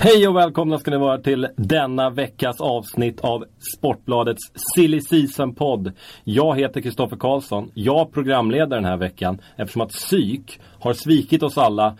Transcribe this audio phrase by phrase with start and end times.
[0.00, 3.44] Hej och välkomna ska ni vara till denna veckas avsnitt av
[3.76, 5.92] Sportbladets Silly Season-podd.
[6.24, 7.70] Jag heter Kristoffer Karlsson.
[7.74, 11.96] Jag programleder den här veckan eftersom att psyk har svikit oss alla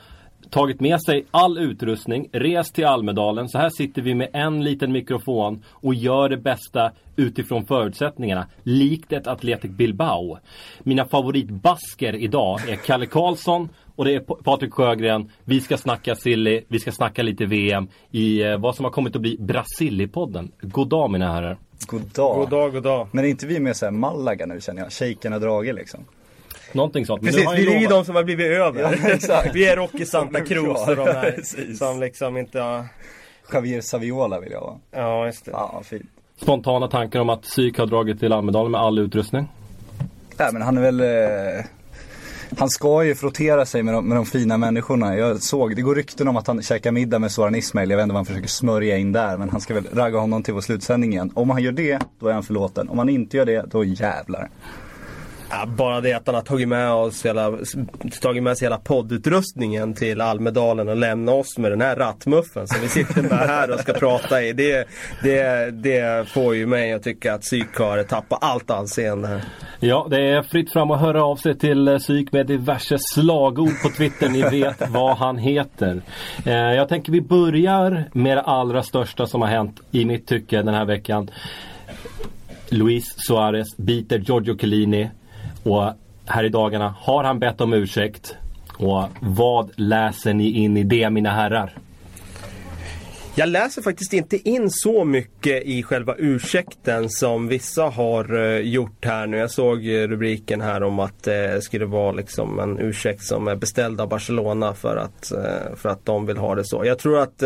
[0.50, 3.48] tagit med sig all utrustning, rest till Almedalen.
[3.48, 8.46] Så här sitter vi med en liten mikrofon och gör det bästa utifrån förutsättningarna.
[8.62, 10.38] Likt ett Athletic Bilbao.
[10.78, 15.30] Mina favoritbasker idag är Kalle Karlsson och det är Patrik Sjögren.
[15.44, 19.16] Vi ska snacka silly, vi ska snacka lite VM i eh, vad som har kommit
[19.16, 20.50] att bli Brasilli-podden.
[20.60, 21.56] God dag mina herrar.
[21.86, 22.36] God dag.
[22.36, 23.08] God dag, god dag.
[23.12, 24.92] Men är inte vi med såhär Malaga nu känner jag?
[24.92, 26.00] Shaken har dragit liksom.
[26.72, 27.22] Någonting sånt.
[27.22, 28.80] Precis, vi är ju lovat- de som har blivit över.
[28.82, 29.54] Ja, exakt.
[29.54, 32.84] vi är Rocky Santa Cruz och de här som liksom inte har...
[33.52, 34.76] Javier Saviola vill jag vara.
[34.90, 35.50] Ja, just det.
[35.50, 36.06] Ja, fint.
[36.40, 39.48] Spontana tankar om att psyk har dragit till Almedalen med all utrustning.
[40.38, 41.64] Nej men han är väl eh,
[42.56, 45.16] han ska ju frottera sig med de, med de fina människorna.
[45.16, 47.90] Jag såg, det går rykten om att han käkar middag med Soran Ismail.
[47.90, 49.36] Jag vet inte vad han försöker smörja in där.
[49.36, 51.32] Men han ska väl ragga honom till vår slutsändning igen.
[51.34, 52.88] Om han gör det, då är han förlåten.
[52.88, 54.50] Om han inte gör det, då jävlar.
[55.50, 57.58] Ja, bara det att han har tagit med, oss hela,
[58.22, 62.80] tagit med sig hela poddutrustningen till Almedalen och lämnat oss med den här rattmuffen som
[62.82, 64.52] vi sitter med här och ska prata i.
[64.52, 64.88] Det,
[65.22, 69.44] det, det får ju mig att tycka att psyk har tappat allt anseende här.
[69.80, 73.82] Ja, det är fritt fram att höra av sig till eh, Psyk med diverse slagord
[73.82, 74.28] på Twitter.
[74.28, 76.02] Ni vet vad han heter.
[76.46, 80.62] Eh, jag tänker vi börjar med det allra största som har hänt i mitt tycke
[80.62, 81.30] den här veckan.
[82.68, 85.10] Luis Suarez biter Giorgio Chiellini
[85.68, 85.92] och
[86.26, 88.36] här i dagarna har han bett om ursäkt.
[88.78, 91.78] Och vad läser ni in i det mina herrar?
[93.38, 99.04] Jag läser faktiskt inte in så mycket i själva ursäkten som vissa har eh, gjort
[99.04, 99.36] här nu.
[99.36, 103.56] Jag såg rubriken här om att eh, det skulle vara liksom en ursäkt som är
[103.56, 106.84] beställd av Barcelona för att, eh, för att de vill ha det så.
[106.84, 107.42] Jag tror att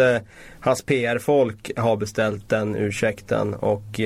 [0.61, 4.01] hans PR-folk har beställt den ursäkten och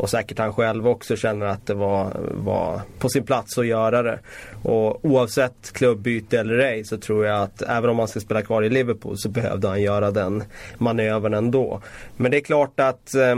[0.00, 4.02] och säkert han själv också känner att det var, var på sin plats att göra
[4.02, 4.18] det.
[4.62, 8.62] Och oavsett klubbyte eller ej så tror jag att även om han ska spela kvar
[8.62, 10.42] i Liverpool så behövde han göra den
[10.78, 11.80] manövern ändå.
[12.16, 13.36] Men det är klart att eh,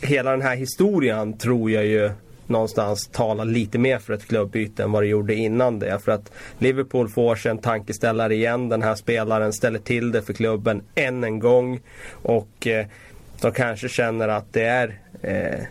[0.00, 2.10] hela den här historien tror jag ju
[2.46, 5.98] någonstans talar lite mer för ett klubbyte än vad det gjorde innan det.
[5.98, 8.68] För att Liverpool får sig en tankeställare igen.
[8.68, 11.80] Den här spelaren ställer till det för klubben än en gång.
[12.10, 12.86] Och eh,
[13.40, 15.64] de kanske känner att det är eh,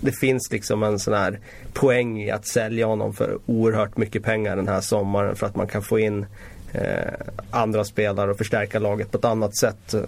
[0.00, 1.40] det finns liksom en sån här
[1.72, 5.66] poäng i att sälja honom för oerhört mycket pengar den här sommaren för att man
[5.66, 6.26] kan få in
[6.72, 7.12] eh,
[7.50, 9.94] andra spelare och förstärka laget på ett annat sätt.
[9.94, 10.00] Eh,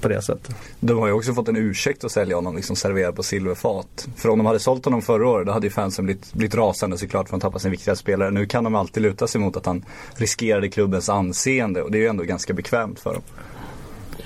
[0.00, 0.56] på det sättet.
[0.80, 4.08] De har ju också fått en ursäkt att sälja honom liksom serverad på silverfat.
[4.16, 6.98] För om de hade sålt honom förra året då hade ju fansen blivit, blivit rasande
[6.98, 8.30] såklart för att han tappade sin viktiga spelare.
[8.30, 9.84] Nu kan de alltid luta sig mot att han
[10.14, 13.22] riskerade klubbens anseende och det är ju ändå ganska bekvämt för dem.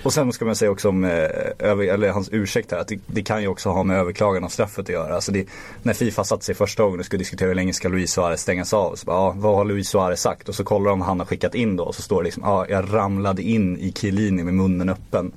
[0.03, 1.11] Och sen ska man säga också om eh,
[1.59, 4.85] eller hans ursäkt här, att det, det kan ju också ha med överklagan av straffet
[4.85, 5.15] att göra.
[5.15, 5.47] Alltså det,
[5.83, 8.73] när Fifa satte sig första gången och skulle diskutera hur länge ska Luis Suarez stängas
[8.73, 8.97] av.
[8.97, 10.49] Så bara, ja, vad har Luis Suarez sagt?
[10.49, 12.43] Och så kollar de vad han har skickat in då och så står det liksom,
[12.47, 15.33] ja, jag ramlade in i Chiellini med munnen öppen.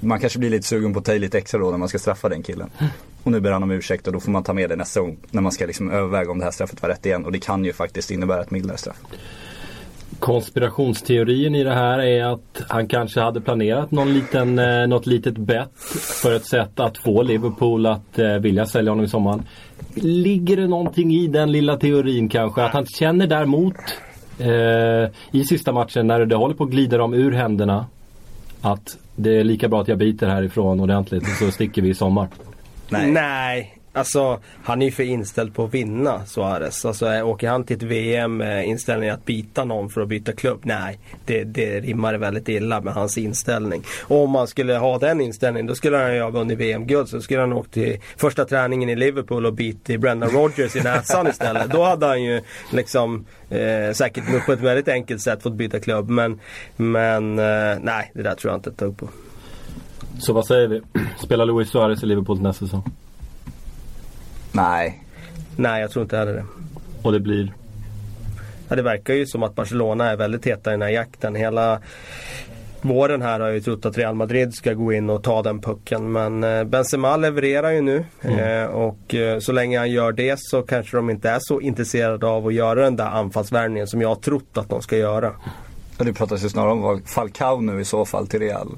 [0.00, 1.98] Man kanske blir lite sugen på att ta i lite extra då när man ska
[1.98, 2.70] straffa den killen.
[3.22, 5.16] Och nu ber han om ursäkt och då får man ta med det nästa gång
[5.30, 7.24] när man ska liksom överväga om det här straffet var rätt igen.
[7.24, 8.96] Och det kan ju faktiskt innebära ett mildare straff.
[10.18, 15.38] Konspirationsteorin i det här är att han kanske hade planerat någon liten, eh, något litet
[15.38, 15.72] bett
[16.22, 19.42] för ett sätt att få Liverpool att eh, vilja sälja honom i sommaren.
[19.94, 22.62] Ligger det någonting i den lilla teorin kanske?
[22.62, 23.76] Att han känner däremot
[24.38, 27.86] eh, i sista matchen när det håller på att glida dem ur händerna
[28.60, 31.94] att det är lika bra att jag biter härifrån ordentligt och så sticker vi i
[31.94, 32.28] sommar.
[32.88, 33.10] Nej.
[33.10, 33.75] Nej.
[33.96, 36.84] Alltså han är ju för inställd på att vinna Suarez.
[36.84, 40.08] Alltså eh, åker han till ett VM med eh, inställningen att byta någon för att
[40.08, 40.60] byta klubb?
[40.62, 43.82] Nej, det, det rimmar väldigt illa med hans inställning.
[44.02, 47.08] Och om man skulle ha den inställningen då skulle han ju ha vunnit VM-guld.
[47.08, 51.26] Så skulle han åkt till första träningen i Liverpool och bitit Brendan Rodgers i näsan
[51.26, 51.70] istället.
[51.70, 52.40] Då hade han ju
[52.72, 56.10] liksom eh, säkert på ett väldigt enkelt sätt fått byta klubb.
[56.10, 56.40] Men,
[56.76, 59.08] men eh, nej, det där tror jag inte ett dugg på.
[60.18, 60.80] Så vad säger vi?
[61.18, 62.92] Spelar Luis Suarez i Liverpool nästa säsong?
[64.52, 65.02] Nej.
[65.56, 66.44] Nej, jag tror inte heller det.
[67.02, 67.52] och det blir
[68.68, 71.34] Ja, det verkar ju som att Barcelona är väldigt heta i den här jakten.
[71.34, 71.80] Hela
[72.80, 75.60] våren här har jag ju trott att Real Madrid ska gå in och ta den
[75.60, 76.12] pucken.
[76.12, 78.04] Men eh, Benzema levererar ju nu.
[78.22, 82.26] Eh, och eh, så länge han gör det så kanske de inte är så intresserade
[82.26, 85.32] av att göra den där anfallsvärvningen som jag har trott att de ska göra.
[85.98, 88.68] Det pratas ju snarare om Falcao nu i så fall till Real.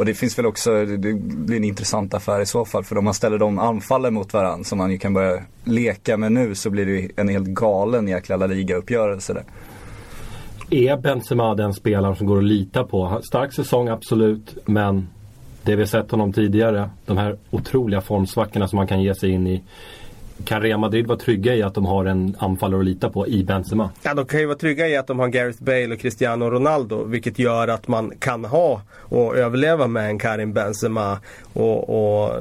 [0.00, 2.84] Och det finns väl också, det blir en intressant affär i så fall.
[2.84, 6.32] För om man ställer de anfallen mot varandra som man ju kan börja leka med
[6.32, 9.44] nu så blir det ju en helt galen jäkla La Liga-uppgörelse där.
[10.70, 13.20] Är Benzema den spelaren som går att lita på?
[13.22, 15.08] Stark säsong absolut, men
[15.62, 19.46] det vi sett honom tidigare, de här otroliga formsvackorna som man kan ge sig in
[19.46, 19.62] i.
[20.44, 23.44] Kan Real Madrid vara trygga i att de har en anfallare att lita på i
[23.44, 23.90] Benzema?
[24.02, 27.04] Ja, de kan ju vara trygga i att de har Gareth Bale och Cristiano Ronaldo.
[27.04, 31.18] Vilket gör att man kan ha och överleva med en Karim Benzema
[31.52, 32.32] och, och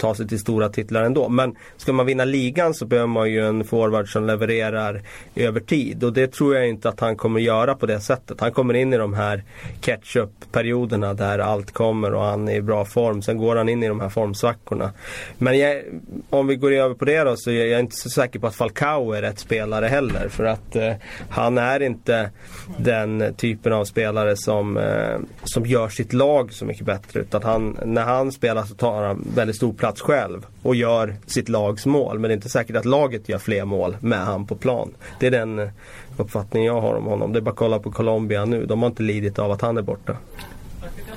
[0.00, 1.28] ta sig till stora titlar ändå.
[1.28, 5.02] Men ska man vinna ligan så behöver man ju en forward som levererar
[5.36, 6.04] över tid.
[6.04, 8.40] Och det tror jag inte att han kommer göra på det sättet.
[8.40, 9.44] Han kommer in i de här
[9.80, 13.22] catch-up-perioderna där allt kommer och han är i bra form.
[13.22, 14.92] Sen går han in i de här formsvackorna.
[15.38, 15.82] Men jag,
[16.30, 18.54] om vi går över på det då så är jag inte så säker på att
[18.54, 20.28] Falcao är rätt spelare heller.
[20.28, 20.92] För att eh,
[21.30, 22.30] han är inte
[22.78, 27.20] den typen av spelare som, eh, som gör sitt lag så mycket bättre.
[27.20, 31.48] Utan han, när han spelar så tar han väldigt stor plats själv och gör sitt
[31.48, 32.18] lags mål.
[32.18, 34.94] Men det är inte säkert att laget gör fler mål med han på plan.
[35.18, 35.68] Det är den eh,
[36.16, 37.32] uppfattning jag har om honom.
[37.32, 38.66] Det är bara att kolla på Colombia nu.
[38.66, 40.16] De har inte lidit av att han är borta.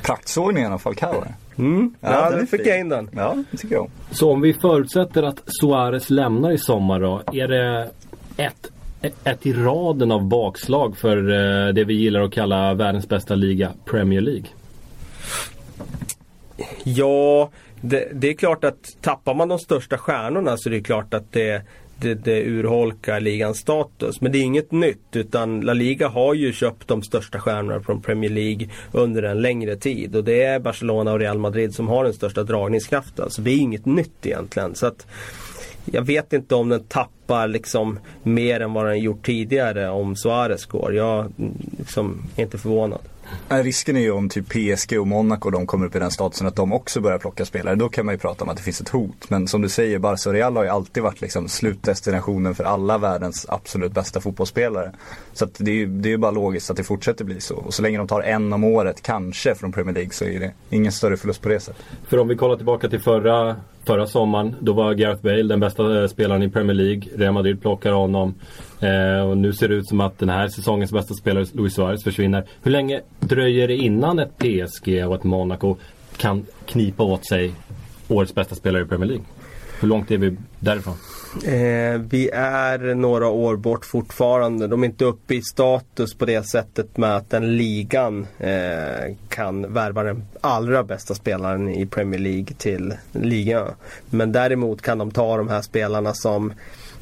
[0.02, 1.24] Praktsågningen av Falcao.
[1.58, 1.96] Mm.
[2.02, 3.10] Ja, den nu är fick jag in den.
[3.16, 3.90] Ja, det tycker jag.
[4.12, 7.90] Så om vi förutsätter att Suarez lämnar i sommar då, är det
[8.38, 8.72] ett,
[9.02, 13.36] ett, ett i raden av bakslag för eh, det vi gillar att kalla världens bästa
[13.36, 14.46] liga, Premier League?
[16.84, 17.50] Ja,
[17.86, 21.32] det, det är klart att tappar man de största stjärnorna så är det klart att
[21.32, 21.62] det,
[21.98, 24.22] det, det urholkar ligans status.
[24.22, 28.02] Men det är inget nytt utan La Liga har ju köpt de största stjärnorna från
[28.02, 30.16] Premier League under en längre tid.
[30.16, 33.32] Och det är Barcelona och Real Madrid som har den största dragningskraften.
[33.32, 34.76] Så det är inget nytt egentligen.
[34.76, 35.08] Så att
[35.86, 40.66] jag vet inte om den tappar liksom mer än vad den gjort tidigare om Suarez
[40.66, 40.96] går.
[40.96, 43.02] Jag mm, liksom, är inte förvånad.
[43.50, 46.48] Nej, Risken är ju om typ PSG och Monaco de kommer upp i den statusen
[46.48, 47.76] att de också börjar plocka spelare.
[47.76, 49.30] Då kan man ju prata om att det finns ett hot.
[49.30, 52.98] Men som du säger, Barca och Real har ju alltid varit liksom slutdestinationen för alla
[52.98, 54.92] världens absolut bästa fotbollsspelare.
[55.34, 57.56] Så att det är ju det är ju bara logiskt att det fortsätter bli så.
[57.56, 60.52] Och så länge de tar en om året, kanske, från Premier League så är det
[60.70, 61.86] ingen större förlust på det sättet.
[62.08, 64.56] För om vi kollar tillbaka till förra, förra sommaren.
[64.60, 67.04] Då var Gareth Bale den bästa eh, spelaren i Premier League.
[67.16, 68.36] Real Madrid plockar honom.
[68.80, 72.04] Eh, och nu ser det ut som att den här säsongens bästa spelare, Luis Suarez,
[72.04, 72.46] försvinner.
[72.64, 75.76] Hur länge dröjer det innan ett PSG och ett Monaco
[76.18, 77.52] kan knipa åt sig
[78.08, 79.26] årets bästa spelare i Premier League?
[79.80, 80.96] Hur långt är vi därifrån?
[81.36, 84.68] Eh, vi är några år bort fortfarande.
[84.68, 89.74] De är inte uppe i status på det sättet med att den ligan eh, kan
[89.74, 93.70] värva den allra bästa spelaren i Premier League till ligan.
[94.10, 96.54] Men däremot kan de ta de här spelarna som,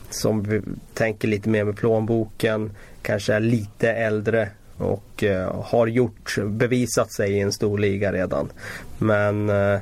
[0.10, 0.62] som
[0.94, 7.32] tänker lite mer med plånboken, kanske är lite äldre och eh, har gjort, bevisat sig
[7.32, 8.50] i en stor liga redan.
[8.98, 9.80] Men eh,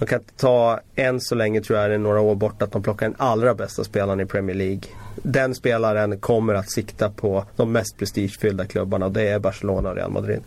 [0.00, 2.72] de kan inte ta, än så länge tror jag det är några år bort, att
[2.72, 4.80] de plockar den allra bästa spelaren i Premier League.
[5.22, 9.96] Den spelaren kommer att sikta på de mest prestigefyllda klubbarna och det är Barcelona och
[9.96, 10.40] Real Madrid.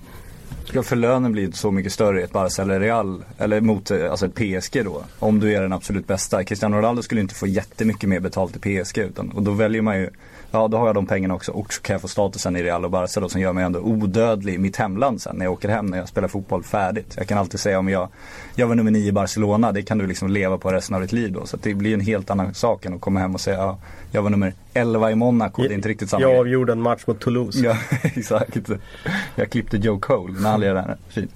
[0.72, 3.92] Ja, för lönen blir inte så mycket större i ett Barca eller Real, eller mot
[3.92, 5.04] eh, alltså ett PSG då.
[5.20, 6.44] Om du är den absolut bästa.
[6.44, 10.00] Cristiano Ronaldo skulle inte få jättemycket mer betalt i PSG utan, och då väljer man
[10.00, 10.10] ju
[10.56, 12.86] Ja då har jag de pengarna också och så kan jag få statusen i Real
[12.86, 15.70] och Barca då som gör mig ändå odödlig i mitt hemland sen när jag åker
[15.70, 17.14] hem när jag spelar fotboll färdigt.
[17.18, 18.10] Jag kan alltid säga om jag,
[18.56, 21.12] jag var nummer nio i Barcelona, det kan du liksom leva på resten av ditt
[21.12, 21.46] liv då.
[21.46, 23.78] Så att det blir en helt annan sak än att komma hem och säga ja,
[24.12, 27.04] jag var nummer 11 i Monaco, det är inte riktigt samma Jag avgjorde en match
[27.08, 27.60] mot Toulouse.
[27.66, 28.58] Ja, exakt.
[29.36, 30.98] Jag klippte Joe Cole när han lirade där.
[31.10, 31.32] Fint.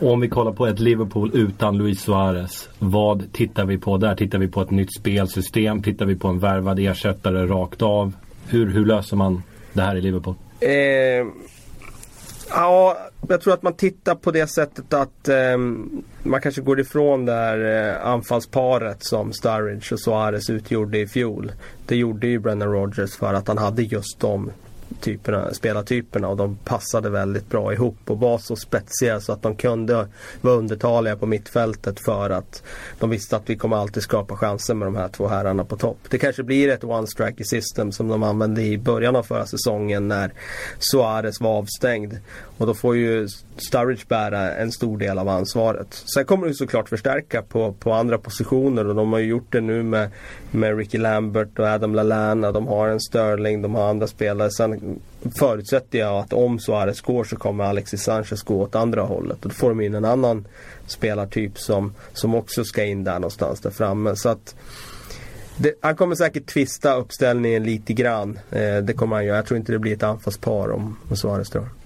[0.00, 2.68] Och om vi kollar på ett Liverpool utan Luis Suarez.
[2.78, 4.16] Vad tittar vi på där?
[4.16, 5.82] Tittar vi på ett nytt spelsystem?
[5.82, 8.12] Tittar vi på en värvad ersättare rakt av?
[8.50, 9.42] Hur, hur löser man
[9.72, 10.34] det här i Liverpool?
[10.60, 10.70] Eh,
[12.50, 15.58] ja, jag tror att man tittar på det sättet att eh,
[16.22, 21.52] man kanske går ifrån det här eh, anfallsparet som Sturridge och Suarez utgjorde i fjol.
[21.86, 24.50] Det gjorde ju Brennan Rodgers för att han hade just de
[25.00, 29.56] typerna, spelartyperna och de passade väldigt bra ihop och var så spetsiga så att de
[29.56, 30.08] kunde
[30.40, 32.62] vara undertaliga på mittfältet för att
[32.98, 35.98] de visste att vi kommer alltid skapa chanser med de här två herrarna på topp.
[36.08, 40.08] Det kanske blir ett one strike system som de använde i början av förra säsongen
[40.08, 40.32] när
[40.78, 42.18] Suarez var avstängd.
[42.60, 46.02] Och då får ju Sturridge bära en stor del av ansvaret.
[46.14, 49.60] Sen kommer det såklart förstärka på, på andra positioner och de har ju gjort det
[49.60, 50.10] nu med,
[50.50, 52.52] med Ricky Lambert och Adam Lallana.
[52.52, 54.50] De har en Sterling, de har andra spelare.
[54.50, 55.00] Sen
[55.38, 59.44] förutsätter jag att om Suarez går så kommer Alexis Sanchez gå åt andra hållet.
[59.44, 60.46] Och då får de in en annan
[60.86, 64.16] spelartyp som, som också ska in där någonstans där framme.
[64.16, 64.54] Så att
[65.56, 68.38] det, han kommer säkert twista uppställningen lite grann.
[68.50, 69.36] Eh, det kommer han göra.
[69.36, 71.79] Jag tror inte det blir ett anfallspar om, om Suarez drar.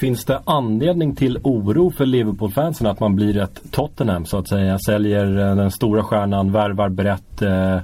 [0.00, 4.78] Finns det anledning till oro för Liverpool-fansen att man blir ett Tottenham så att säga?
[4.78, 7.78] Säljer eh, den stora stjärnan, värvar brett eh,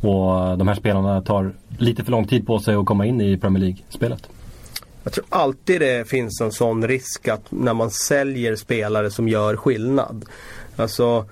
[0.00, 3.36] och de här spelarna tar lite för lång tid på sig att komma in i
[3.36, 4.28] Premier League-spelet?
[5.04, 9.56] Jag tror alltid det finns en sån risk att när man säljer spelare som gör
[9.56, 10.24] skillnad.
[10.76, 11.24] Alltså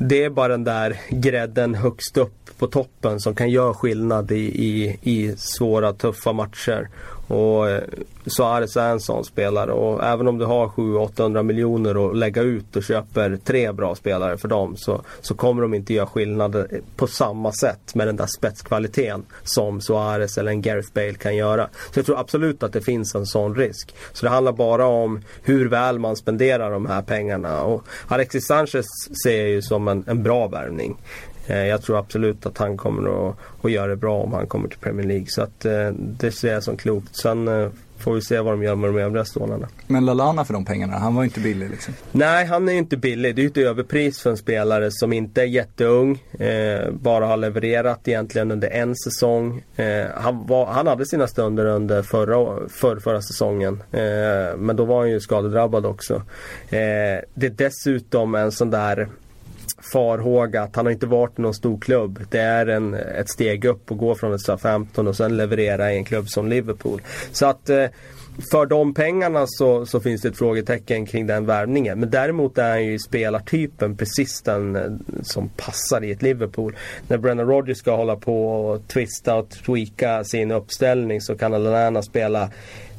[0.00, 4.64] det är bara den där grädden högst upp på toppen som kan göra skillnad i,
[4.66, 6.88] i, i svåra tuffa matcher.
[7.32, 7.82] Och eh,
[8.26, 12.76] Suarez är en sån spelare och även om du har 700-800 miljoner att lägga ut
[12.76, 16.64] och köper tre bra spelare för dem så, så kommer de inte göra skillnad eh,
[16.96, 21.68] på samma sätt med den där spetskvaliteten som Suarez eller en Gareth Bale kan göra.
[21.92, 23.94] Så jag tror absolut att det finns en sån risk.
[24.12, 27.62] Så det handlar bara om hur väl man spenderar de här pengarna.
[27.62, 28.86] Och Alexis Sanchez
[29.24, 30.96] ser jag ju som en, en bra värvning.
[31.46, 34.68] Eh, Jag tror absolut att han kommer att, att göra det bra om han kommer
[34.68, 35.26] till Premier League.
[35.28, 37.16] Så att eh, det ser jag som klokt.
[37.16, 37.68] Sen eh,
[37.98, 39.68] får vi se vad de gör med de övriga stålarna.
[39.86, 41.94] Men Lalana för de pengarna, han var ju inte billig liksom.
[42.12, 43.36] Nej, han är ju inte billig.
[43.36, 46.22] Det är ju ett överpris för en spelare som inte är jätteung.
[46.38, 49.62] Eh, bara har levererat egentligen under en säsong.
[49.76, 53.82] Eh, han, var, han hade sina stunder under förra, för, förra säsongen.
[53.92, 56.22] Eh, men då var han ju skadedrabbad också.
[56.70, 59.08] Det är dessutom en sån där
[59.92, 62.24] farhåga att han har inte varit i någon stor klubb.
[62.30, 65.96] Det är en, ett steg upp att gå från ett SA-15 och sen leverera i
[65.96, 67.02] en klubb som Liverpool.
[67.32, 67.86] Så att eh,
[68.50, 72.00] för de pengarna så, så finns det ett frågetecken kring den värvningen.
[72.00, 74.82] Men däremot är han ju spelartypen precis den eh,
[75.22, 76.76] som passar i ett Liverpool.
[77.08, 82.02] När Brennan Rodgers ska hålla på och twista och tweaka sin uppställning så kan Alana
[82.02, 82.50] spela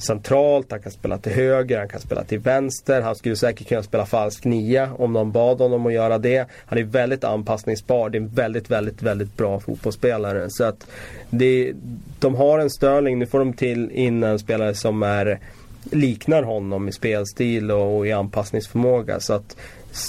[0.03, 3.01] centralt, han kan spela till höger, han kan spela till vänster.
[3.01, 6.47] Han skulle säkert kunna spela falsk nia om någon bad honom att göra det.
[6.65, 8.09] Han är väldigt anpassningsbar.
[8.09, 10.45] Det är en väldigt, väldigt, väldigt bra fotbollsspelare.
[10.49, 10.87] Så att
[11.29, 11.73] det,
[12.19, 15.39] de har en Sterling, nu får de till in en spelare som är
[15.91, 19.19] liknar honom i spelstil och, och i anpassningsförmåga.
[19.19, 19.57] Så att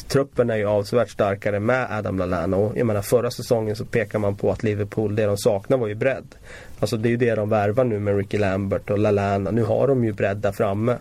[0.08, 2.56] truppen är ju avsevärt starkare med Adam Lallana.
[2.56, 5.88] Och jag menar förra säsongen så pekar man på att Liverpool, det de saknar var
[5.88, 6.34] ju bredd.
[6.80, 9.50] Alltså det är ju det de värvar nu med Ricky Lambert och Lallana.
[9.50, 10.96] Nu har de ju bredd där framme.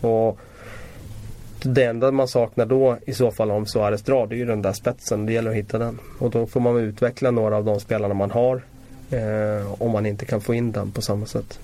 [0.00, 0.38] Och
[1.62, 4.62] det enda man saknar då i så fall om Suarez drar det är ju den
[4.62, 5.26] där spetsen.
[5.26, 5.98] Det gäller att hitta den.
[6.18, 8.62] Och då får man utveckla några av de spelarna man har.
[9.10, 11.58] Eh, om man inte kan få in den på samma sätt.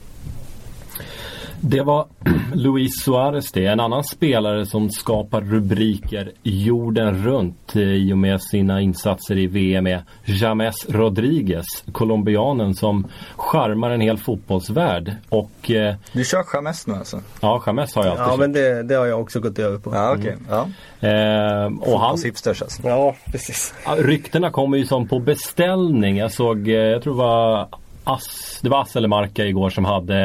[1.60, 2.06] Det var
[2.54, 3.66] Luis Suarez det.
[3.66, 9.46] En annan spelare som skapar rubriker jorden runt eh, i och med sina insatser i
[9.46, 11.64] VM är James Rodriguez.
[11.92, 15.12] Colombianen som charmar en hel fotbollsvärld.
[15.28, 17.20] Och eh, Du kör Chamez nu alltså?
[17.40, 18.38] ja, James har jag alltid Ja kört.
[18.40, 19.94] men det, det har jag också gått över på.
[19.94, 20.36] Ja okej.
[20.48, 20.68] Ja.
[21.08, 22.88] Eh, och han, Fotbollshipsters alltså.
[22.88, 23.74] Ja, precis.
[23.98, 26.16] Ryktena kommer ju som på beställning.
[26.16, 27.68] Jag såg, eh, jag tror det var
[28.08, 30.16] Ass, det var Ass eller Marca igår som hade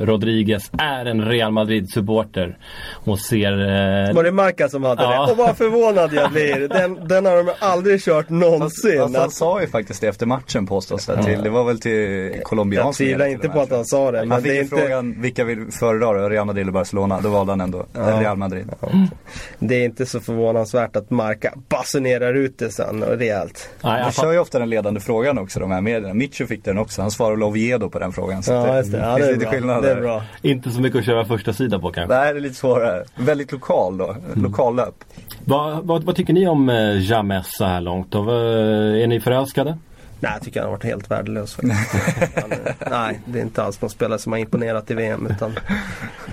[0.00, 2.58] eh, Rodriguez är en Real Madrid-supporter.
[3.04, 3.52] Och ser...
[3.52, 5.26] Eh, Var det Marca som hade Ja.
[5.26, 5.32] det?
[5.32, 6.68] Och vad förvånad jag blir.
[6.68, 8.98] Den, den har de aldrig kört någonsin.
[9.00, 11.42] Fast han Att- sa ju faktiskt det efter matchen påstås det till.
[11.42, 14.18] Det var väl till colombiansk Jag tvivlar inte på att han sa det.
[14.18, 16.28] Han Men fick det är inte, frågan vilka vill föredra då?
[16.28, 17.20] Real Madrid eller Barcelona?
[17.20, 18.70] Då valde han ändå Real Madrid.
[19.58, 23.70] det är inte så förvånansvärt att Marca basunerar ut det sen och rejält.
[23.82, 26.14] nej, De jag kör ju ofta den ledande frågan också de här medierna.
[26.14, 27.02] Mitcho fick den också.
[27.02, 28.42] Han svarade Oviedo på den frågan.
[28.42, 28.98] Så Ja, det, just det.
[28.98, 29.50] Ja, det är lite bra.
[29.50, 30.22] skillnad Det är bra.
[30.42, 32.14] inte så mycket att köra första sida på kanske.
[32.16, 33.04] Nej, det är lite svårare.
[33.16, 34.16] Väldigt lokal då.
[34.34, 34.94] Lokallöp.
[35.44, 38.14] Vad, vad, vad tycker ni om eh, James så här långt?
[38.14, 38.36] Och, vad-
[38.96, 39.78] är ni förälskade?
[40.20, 42.58] Nej, jag tycker han har varit helt värdelös han, eh,
[42.90, 45.26] nej, det är inte alls någon spelare som har imponerat i VM.
[45.30, 45.58] Utan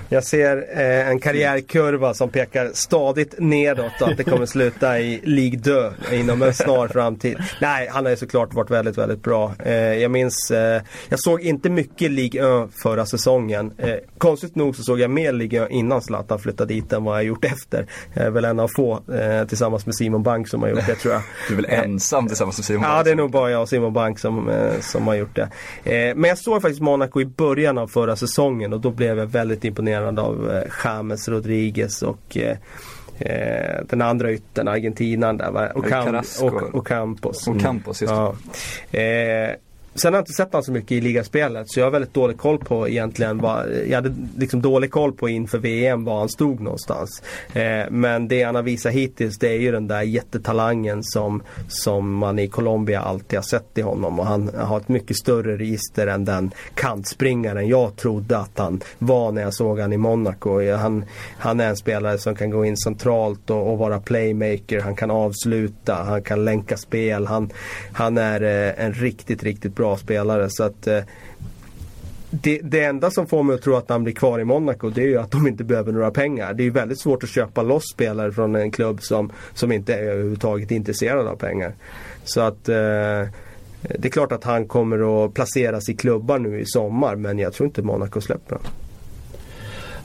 [0.09, 5.21] Jag ser eh, en karriärkurva som pekar stadigt nedåt och att det kommer sluta i
[5.23, 7.37] Ligue 2 inom en snar framtid.
[7.61, 9.53] Nej, han har ju såklart varit väldigt, väldigt bra.
[9.59, 13.73] Eh, jag minns, eh, jag såg inte mycket Ligue 1 förra säsongen.
[13.77, 17.17] Eh, konstigt nog så såg jag mer Ligue 1 innan Zlatan flyttade dit än vad
[17.17, 17.87] jag gjort efter.
[18.13, 20.95] Jag är väl en av få eh, tillsammans med Simon Bank som har gjort det
[20.95, 21.23] tror jag.
[21.47, 22.83] Du är väl ensam tillsammans med Simon?
[22.83, 25.49] Ja, det är nog bara jag och Simon Bank som, eh, som har gjort det.
[25.83, 29.25] Eh, men jag såg faktiskt Monaco i början av förra säsongen och då blev jag
[29.25, 32.37] väldigt imponerad av eh, James Rodriguez och
[33.83, 35.51] den andra yttern, argentinaren där?
[35.75, 36.45] Ocam- Carrasco.
[36.45, 37.47] och, och Campos.
[37.47, 38.35] Och Campos, just ja.
[39.97, 42.37] Sen har jag inte sett honom så mycket i ligaspelet så jag har väldigt dålig
[42.37, 46.59] koll på egentligen vad, jag hade liksom dålig koll på inför VM var han stod
[46.59, 47.23] någonstans.
[47.53, 52.13] Eh, men det han har visat hittills det är ju den där jättetalangen som, som
[52.13, 56.07] man i Colombia alltid har sett i honom och han har ett mycket större register
[56.07, 60.75] än den kantspringaren jag trodde att han var när jag såg han i Monaco.
[60.75, 61.05] Han,
[61.37, 65.11] han är en spelare som kan gå in centralt och, och vara playmaker, han kan
[65.11, 67.49] avsluta, han kan länka spel, han,
[67.93, 70.49] han är eh, en riktigt, riktigt bra spelare.
[70.49, 71.03] Så att eh,
[72.29, 75.01] det, det enda som får mig att tro att han blir kvar i Monaco det
[75.01, 76.53] är ju att de inte behöver några pengar.
[76.53, 79.93] Det är ju väldigt svårt att köpa loss spelare från en klubb som, som inte
[79.93, 81.73] är överhuvudtaget intresserad av pengar.
[82.23, 82.75] Så att eh,
[83.81, 87.53] det är klart att han kommer att placeras i klubbar nu i sommar men jag
[87.53, 88.71] tror inte Monaco släpper honom.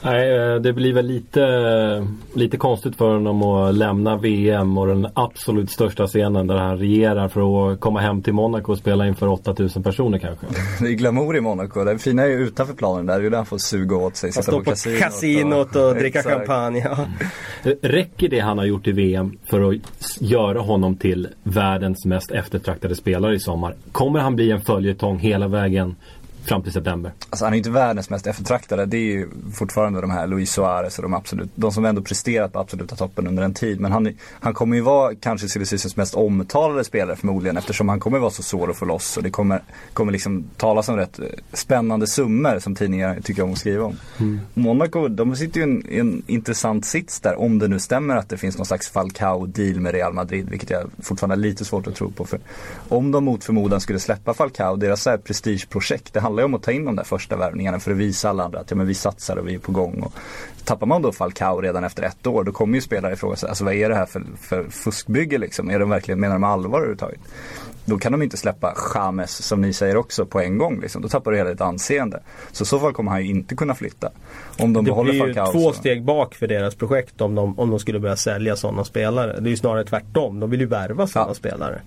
[0.05, 5.09] Nej, eh, det blir väl lite, lite konstigt för honom att lämna VM och den
[5.15, 9.29] absolut största scenen där han regerar för att komma hem till Monaco och spela inför
[9.29, 10.47] 8000 personer kanske.
[10.81, 11.85] Det är glamour i Monaco.
[11.85, 13.15] Det fina är ju utanför planen där.
[13.15, 14.29] Det är ju där han får suga åt sig.
[14.29, 16.37] Han sitta står på kasinot kasinot och, dricka Exakt.
[16.37, 16.83] champagne.
[16.85, 17.07] Ja.
[17.83, 19.77] Räcker det han har gjort i VM för att
[20.21, 23.75] göra honom till världens mest eftertraktade spelare i sommar?
[23.93, 25.95] Kommer han bli en följetong hela vägen
[26.45, 27.13] fram till september?
[27.31, 28.87] Alltså han är ju inte världens mest eftertraktade.
[28.87, 32.53] Det är ju fortfarande de här Luis Suarez och de absolut, de som ändå presterat
[32.53, 33.81] på absoluta toppen under en tid.
[33.81, 38.01] Men han, han kommer ju vara kanske silly Seasons mest omtalade spelare förmodligen eftersom han
[38.01, 41.21] kommer vara så svår att få loss och det kommer, kommer liksom talas om rätt
[41.53, 43.97] spännande summor som tidningar tycker om att skriva om.
[44.55, 48.29] Monaco, de sitter ju i en, en intressant sits där om det nu stämmer att
[48.29, 51.95] det finns någon slags Falcao-deal med Real Madrid, vilket jag fortfarande har lite svårt att
[51.95, 52.25] tro på.
[52.25, 52.41] För
[52.89, 56.45] om de mot förmodan skulle släppa Falcao, deras så här prestigeprojekt, det handlar handlar ju
[56.45, 58.77] om att ta in de där första värvningarna för att visa alla andra att ja,
[58.77, 60.03] men vi satsar och vi är på gång.
[60.03, 60.12] Och
[60.65, 63.65] tappar man då Falcao redan efter ett år, då kommer ju spelare ifråga sig, alltså
[63.65, 65.71] vad är det här för, för fuskbygge liksom?
[65.71, 67.21] Är de verkligen, menar de allvar överhuvudtaget?
[67.85, 71.03] Då kan de inte släppa James som ni säger också på en gång liksom.
[71.03, 72.21] Då tappar du hela ditt anseende.
[72.53, 74.11] Så i så fall kommer han ju inte kunna flytta.
[74.59, 77.71] Om de Det behåller blir ju två steg bak för deras projekt om de, om
[77.71, 79.41] de skulle börja sälja sådana spelare.
[79.41, 80.41] Det är ju snarare tvärtom.
[80.41, 81.35] De vill ju värva sådana Ja.
[81.35, 81.81] spelare.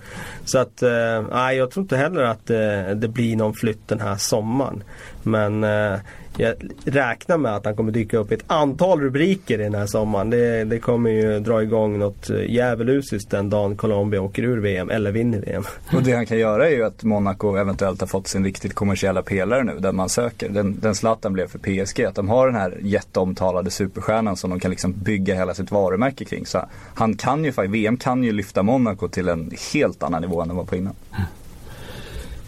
[0.46, 0.90] Så att, eh,
[1.32, 4.84] nej jag tror inte heller att eh, det blir någon flytt den här sommaren.
[5.24, 6.00] Men eh,
[6.38, 6.56] jag
[6.86, 10.30] räknar med att han kommer dyka upp i ett antal rubriker i den här sommaren.
[10.30, 14.90] Det, det kommer ju dra igång något eh, djävulusiskt den dagen Colombia åker ur VM
[14.90, 15.64] eller vinner VM.
[15.94, 19.22] Och det han kan göra är ju att Monaco eventuellt har fått sin riktigt kommersiella
[19.22, 20.50] pelare nu, den man söker.
[20.50, 22.04] Den, den Zlatan blev för PSG.
[22.04, 26.26] Att de har den här jätteomtalade superstjärnan som de kan liksom bygga hela sitt varumärke
[26.26, 26.46] kring.
[26.46, 30.48] Så han kan ju VM kan ju lyfta Monaco till en helt annan nivå än
[30.48, 30.94] de var på innan.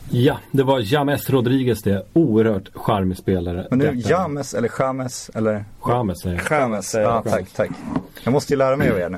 [0.10, 2.06] Ja, det var James Rodriguez det.
[2.14, 3.68] Oerhört charmig spelare.
[3.70, 5.66] Men nu, Detta- James eller James eller?
[5.88, 6.60] James säger jag.
[6.62, 6.94] James.
[6.94, 7.70] Ja, tack, tack.
[8.24, 9.18] Jag måste ju lära mig av er nu.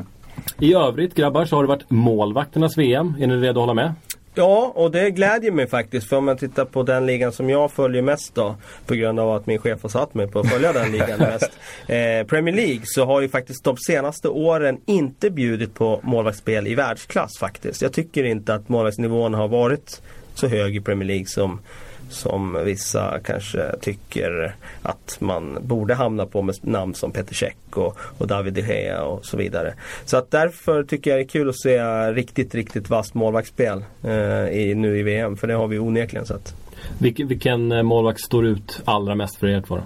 [0.60, 3.16] I övrigt grabbar så har det varit målvakternas VM.
[3.20, 3.94] Är ni redo att hålla med?
[4.36, 6.10] Ja, och det glädjer mig faktiskt.
[6.10, 8.56] För om man tittar på den ligan som jag följer mest då.
[8.86, 11.52] På grund av att min chef har satt mig på att följa den ligan mest.
[11.88, 16.76] Eh, Premier League så har ju faktiskt de senaste åren inte bjudit på målvaktsspel i
[16.76, 17.82] världsklass faktiskt.
[17.82, 20.02] Jag tycker inte att målvaktsnivån har varit
[20.40, 21.60] så hög i Premier League som
[22.10, 27.98] som vissa kanske tycker att man borde hamna på med namn som Peter Cech och,
[28.18, 29.74] och David de Gea och så vidare.
[30.06, 31.80] Så att därför tycker jag det är kul att se
[32.12, 35.38] riktigt, riktigt vasst målvaktsspel eh, i, nu i VM.
[35.38, 36.56] För det har vi onekligen sett.
[37.00, 39.80] Vilken, vilken målvakt står ut allra mest för er två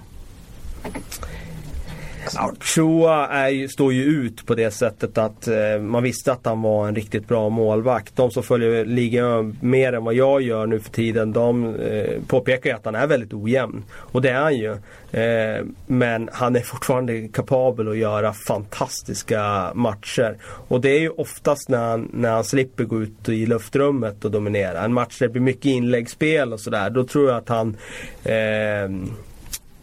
[2.34, 6.46] Ja, Chua är ju, står ju ut på det sättet att eh, man visste att
[6.46, 8.16] han var en riktigt bra målvakt.
[8.16, 12.70] De som följer ligan mer än vad jag gör nu för tiden, de eh, påpekar
[12.70, 13.84] ju att han är väldigt ojämn.
[13.92, 14.70] Och det är han ju.
[15.12, 20.36] Eh, men han är fortfarande kapabel att göra fantastiska matcher.
[20.68, 24.30] Och det är ju oftast när han, när han slipper gå ut i luftrummet och
[24.30, 24.80] dominera.
[24.80, 26.90] En match där det blir mycket inläggsspel och sådär.
[26.90, 27.76] Då tror jag att han
[28.24, 28.88] Eh,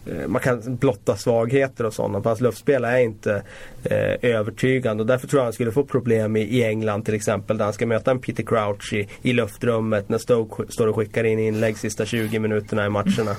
[0.06, 2.22] Eh, man kan blotta svagheter och sådana.
[2.24, 3.44] Hans luftspel är inte
[3.84, 7.58] eh, övertygande och därför tror jag han skulle få problem i, i England till exempel
[7.58, 11.24] där han ska möta en Peter Crouch i, i luftrummet när Stoke står och skickar
[11.24, 13.32] in inlägg sista 20 minuterna i matcherna.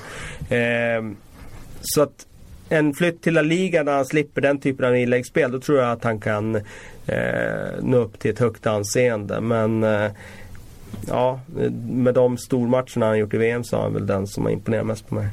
[0.49, 1.13] Eh,
[1.81, 2.27] så att
[2.69, 5.51] en flytt till La Liga där han slipper den typen av inläggsspel.
[5.51, 6.55] Då tror jag att han kan
[7.05, 9.41] eh, nå upp till ett högt anseende.
[9.41, 10.11] Men eh,
[11.07, 11.39] ja,
[11.89, 14.85] med de stormatcherna han gjort i VM så är han väl den som har imponerat
[14.85, 15.27] mest på mig.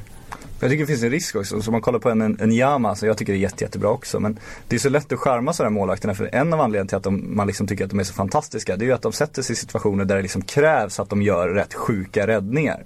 [0.61, 1.61] Jag tycker det finns en risk också.
[1.61, 3.63] Så om man kollar på en, en, en Yama, så jag tycker det är jätte,
[3.63, 4.19] jättebra också.
[4.19, 6.15] Men det är så lätt att skärma sådana målvakterna.
[6.15, 8.77] För en av anledningarna till att de, man liksom tycker att de är så fantastiska,
[8.77, 11.21] det är ju att de sätter sig i situationer där det liksom krävs att de
[11.21, 12.83] gör rätt sjuka räddningar.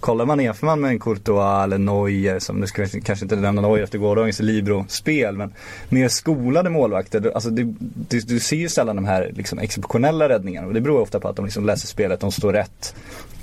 [0.00, 3.36] Kollar man jämför man med en Courtois eller Neuer, som nu ska vi kanske inte
[3.36, 5.52] nämna Neuer efter gårdagens Libro-spel, men
[5.88, 7.32] mer skolade målvakter.
[7.34, 7.74] Alltså du,
[8.08, 11.28] du, du ser ju sällan de här liksom exceptionella räddningarna och det beror ofta på
[11.28, 12.94] att de liksom läser spelet, de står rätt.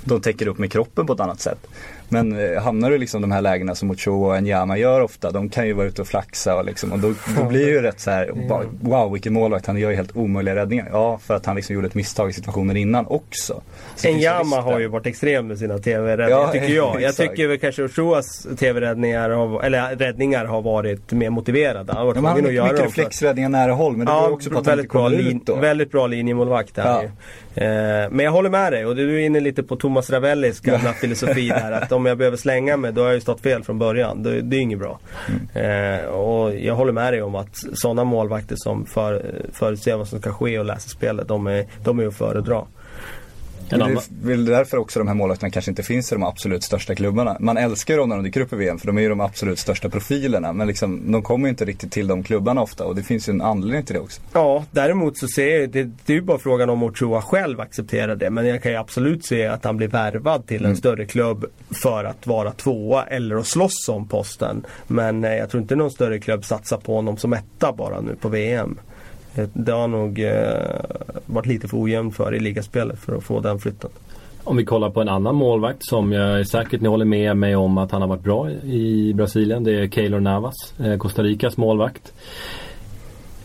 [0.04, 1.66] De täcker upp med kroppen på ett annat sätt.
[2.08, 5.48] Men eh, hamnar du liksom de här lägena som Ochoa och Enyama gör ofta, de
[5.48, 8.00] kan ju vara ute och flaxa och, liksom, och då, då blir det ju rätt
[8.00, 8.30] så här,
[8.80, 10.88] wow vilken målvakt, han gör ju helt omöjliga räddningar.
[10.92, 13.62] Ja, för att han liksom gjorde ett misstag i situationen innan också.
[13.96, 17.02] Så Enyama har ju varit extrem med sina TV-räddningar Ja, tycker jag.
[17.02, 21.92] Jag tycker väl kanske Ochoas TV-räddningar, har, eller räddningar har varit mer motiverade.
[21.92, 24.50] Han har varit Ja, tvungen att göra mycket reflexräddningar nära håll men det beror också
[24.50, 25.54] på att han inte väldigt, bra kommer lin, ut då.
[25.54, 27.02] väldigt bra linjemålvakt där Ja.
[27.62, 30.92] Eh, Men jag håller med dig och du är inne lite på Thomas Ravellis gamla
[30.92, 31.72] filosofi där.
[31.72, 34.22] Att om jag behöver slänga mig då har jag ju stått fel från början.
[34.22, 34.98] Det, det är inget bra.
[35.28, 36.00] Mm.
[36.00, 40.20] Eh, och jag håller med dig om att sådana målvakter som för, förutser vad som
[40.20, 42.56] ska ske och läser spelet, de är, de är att föredra.
[42.56, 42.66] En
[43.70, 46.62] Men det är väl därför också de här målvakterna kanske inte finns i de absolut
[46.62, 47.36] största klubbarna.
[47.40, 49.20] Man älskar ju dem när de dyker upp i VM för de är ju de
[49.20, 50.52] absolut största profilerna.
[50.52, 53.30] Men liksom, de kommer ju inte riktigt till de klubbarna ofta och det finns ju
[53.30, 54.20] en anledning till det också.
[54.32, 58.16] Ja, däremot så ser jag, det, det är ju bara frågan om Ochoa själv accepterar
[58.16, 58.30] det.
[58.30, 61.44] Men jag kan ju absolut se att han blir värvad till en större klubb
[61.82, 64.66] för att vara tvåa eller att slåss om posten.
[64.86, 68.16] Men eh, jag tror inte någon större klubb satsar på honom som etta bara nu
[68.16, 68.78] på VM.
[69.36, 70.80] Eh, det har nog eh,
[71.26, 73.90] varit lite för ojämnt för i ligaspelet för att få den flytten.
[74.44, 77.56] om vi kollar på en annan målvakt som jag är säkert ni håller med mig
[77.56, 79.64] om att han har varit bra i Brasilien.
[79.64, 82.12] Det är Keylor Navas, eh, Costa Ricas målvakt.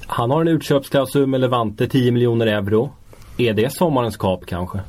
[0.05, 2.89] Han har en utköpsklausul med Levante, 10 miljoner euro.
[3.37, 4.79] Är det sommarens kap kanske?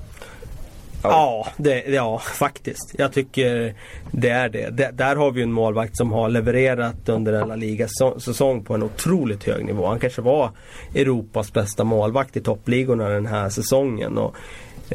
[1.03, 2.95] Ja, det, ja, faktiskt.
[2.99, 3.75] Jag tycker
[4.11, 4.71] det är det.
[4.71, 4.91] det.
[4.91, 9.45] där har vi en målvakt som har levererat under en La Liga-säsong på en otroligt
[9.45, 9.87] hög nivå.
[9.87, 10.51] Han kanske var
[10.95, 14.19] Europas bästa målvakt i toppligorna den här säsongen.
[14.19, 14.37] Och,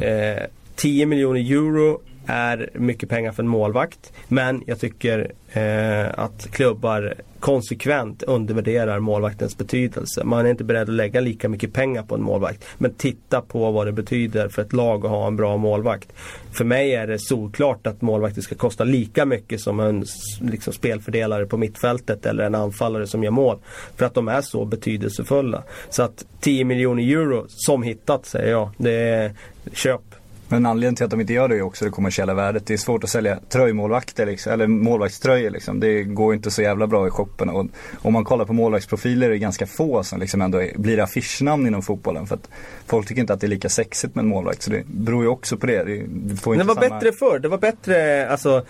[0.02, 0.42] eh,
[0.76, 4.12] 10 miljoner euro är mycket pengar för en målvakt.
[4.28, 10.24] Men jag tycker eh, att klubbar konsekvent undervärderar målvaktens betydelse.
[10.24, 12.64] Man är inte beredd att lägga lika mycket pengar på en målvakt.
[12.78, 16.12] Men titta på vad det betyder för ett lag att ha en bra målvakt.
[16.52, 20.04] För mig är det solklart att målvakter ska kosta lika mycket som en
[20.40, 23.58] liksom, spelfördelare på mittfältet eller en anfallare som gör mål.
[23.96, 25.62] För att de är så betydelsefulla.
[25.90, 28.70] Så att 10 miljoner euro som hittat säger jag.
[28.76, 29.32] Det är
[29.72, 30.17] köp.
[30.48, 32.66] Men anledningen till att de inte gör det är också det kommersiella värdet.
[32.66, 35.80] Det är svårt att sälja tröjmålvakter liksom, eller målvaktströjor liksom.
[35.80, 37.48] Det går inte så jävla bra i shoppen.
[37.48, 37.66] Och
[38.02, 41.66] om man kollar på målvaktsprofiler är det ganska få som liksom ändå är, blir affischnamn
[41.66, 42.26] inom fotbollen.
[42.26, 42.48] För att
[42.86, 44.62] folk tycker inte att det är lika sexigt med en målvakt.
[44.62, 45.84] Så det beror ju också på det.
[45.84, 46.74] det, det det var samma...
[46.74, 47.38] bättre förr.
[47.38, 48.64] Det var bättre, alltså,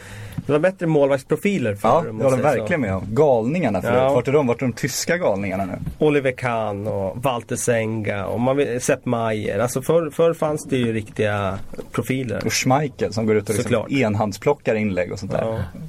[0.46, 1.88] det var bättre målvaktsprofiler förr.
[1.88, 2.58] Ja, man håller säger så.
[2.58, 3.04] verkligen med om.
[3.08, 3.94] Galningarna förut.
[3.96, 4.14] Ja.
[4.14, 4.46] Vart är de?
[4.46, 5.78] Vart är de tyska galningarna nu?
[5.98, 9.58] Oliver Kahn och Walter Senga och man vill, Sepp Maier.
[9.58, 11.58] Alltså förr, förr fanns det ju riktiga
[11.92, 12.46] profiler.
[12.46, 15.42] Och Schmeichel som går ut och liksom enhandsplockar inlägg och sånt där.
[15.42, 15.80] Ja.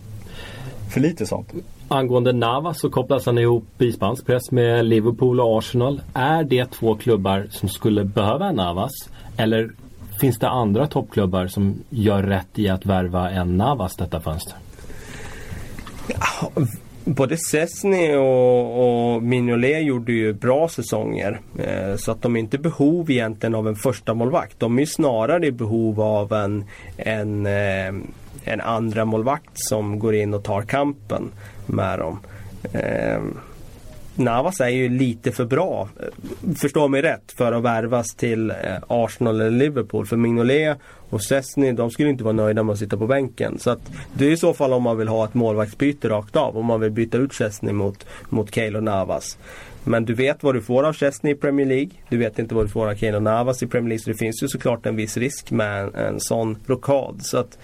[0.89, 1.53] För lite sånt.
[1.87, 6.01] Angående Navas så kopplas han ihop i spansk press med Liverpool och Arsenal.
[6.13, 8.91] Är det två klubbar som skulle behöva Navas?
[9.37, 9.71] Eller
[10.19, 14.55] finns det andra toppklubbar som gör rätt i att värva en Navas detta fönster?
[17.05, 21.39] Både Cessny och, och Mignolet gjorde ju bra säsonger.
[21.59, 24.59] Eh, så att de är inte i behov egentligen av en första målvakt.
[24.59, 26.65] De är ju snarare i behov av en,
[26.97, 27.93] en, eh,
[28.43, 31.31] en andra målvakt som går in och tar kampen
[31.65, 32.19] med dem.
[32.73, 33.21] Eh,
[34.15, 38.55] Navas är ju lite för bra, eh, förstå mig rätt, för att värvas till eh,
[38.87, 40.05] Arsenal eller Liverpool.
[40.05, 40.77] För Mignolet
[41.09, 43.59] och Cessny, de skulle inte vara nöjda med att sitta på bänken.
[43.59, 43.79] Så att
[44.13, 46.57] det är i så fall om man vill ha ett målvaktsbyte rakt av.
[46.57, 49.37] Om man vill byta ut Cessny mot, mot Keylor Navas.
[49.83, 51.89] Men du vet vad du får av Chesney i Premier League.
[52.09, 54.03] Du vet inte vad du får av Keylor Navas i Premier League.
[54.03, 57.19] Så det finns ju såklart en viss risk med en, en sån rockad.
[57.21, 57.57] Så att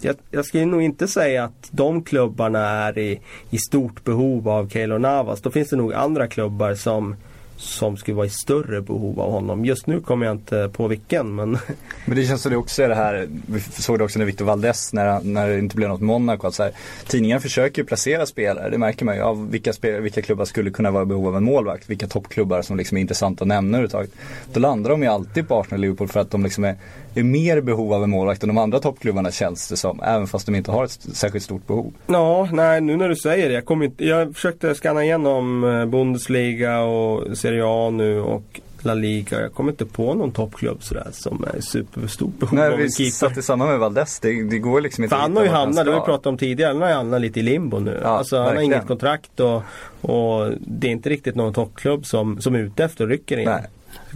[0.00, 4.68] jag, jag skulle nog inte säga att de klubbarna är i, i stort behov av
[4.68, 5.40] Keylor Navas.
[5.40, 7.16] Då finns det nog andra klubbar som,
[7.56, 9.64] som skulle vara i större behov av honom.
[9.64, 11.58] Just nu kommer jag inte på vilken men
[12.04, 14.44] Men det känns som det också är det här, vi såg det också när Victor
[14.44, 16.46] Valdes när, när det inte blev något Monaco.
[16.46, 16.72] Att så här,
[17.06, 19.22] tidningarna försöker ju placera spelare, det märker man ju.
[19.22, 21.90] Av vilka, spel, vilka klubbar skulle kunna vara i behov av en målvakt?
[21.90, 24.10] Vilka toppklubbar som liksom är intressanta att nämna överhuvudtaget.
[24.52, 26.76] Då landar de ju alltid på Arsenal och Liverpool för att de liksom är,
[27.20, 30.00] är mer behov av en målvakt än de andra toppklubbarna känns det som.
[30.02, 31.92] Även fast de inte har ett särskilt stort behov.
[32.06, 33.54] Ja, nej nu när du säger det.
[33.54, 38.94] Jag, kom inte, jag försökte scanna igenom eh, Bundesliga och Serie A nu och La
[38.94, 39.40] Liga.
[39.40, 42.90] Jag kommer inte på någon toppklubb sådär som är superstort behov Nej, av en vi
[42.90, 43.10] keeper.
[43.10, 44.20] satt i samma med Valdes.
[44.20, 46.38] Det, det går liksom inte För han har ju hamnat, det har vi pratat om
[46.38, 47.98] tidigare, han har hamnat lite i limbo nu.
[48.02, 48.72] Ja, alltså han har verkligen.
[48.72, 49.62] inget kontrakt och,
[50.00, 53.44] och det är inte riktigt någon toppklubb som, som är ute efter och rycker in.
[53.44, 53.62] Nej.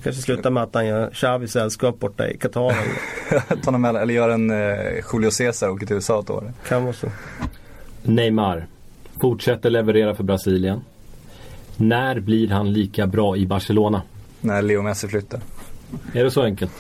[0.03, 2.73] Kanske slutar med att han gör Xavi sällskap borta i Qatar.
[3.69, 4.77] eller- eller gör en eh,
[5.13, 6.53] Julio Cesar och åker till USA ett år.
[6.69, 7.07] kan vara så.
[8.03, 8.67] Neymar
[9.21, 10.81] fortsätter leverera för Brasilien.
[11.77, 14.03] När blir han lika bra i Barcelona?
[14.41, 15.41] När Leo Messi flyttar.
[16.13, 16.73] Är det så enkelt?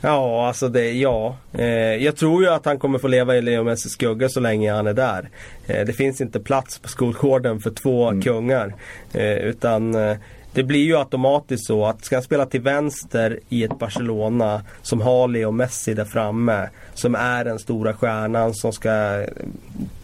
[0.00, 1.36] Ja, alltså det, ja.
[1.52, 4.72] Eh, jag tror ju att han kommer få leva i Leo Messis skugga så länge
[4.72, 5.28] han är där.
[5.66, 8.74] Eh, det finns inte plats på skolgården för två kungar.
[9.12, 10.16] Eh, utan eh,
[10.56, 15.00] det blir ju automatiskt så att ska han spela till vänster i ett Barcelona som
[15.00, 16.68] har Leo Messi där framme.
[16.94, 19.24] Som är den stora stjärnan som ska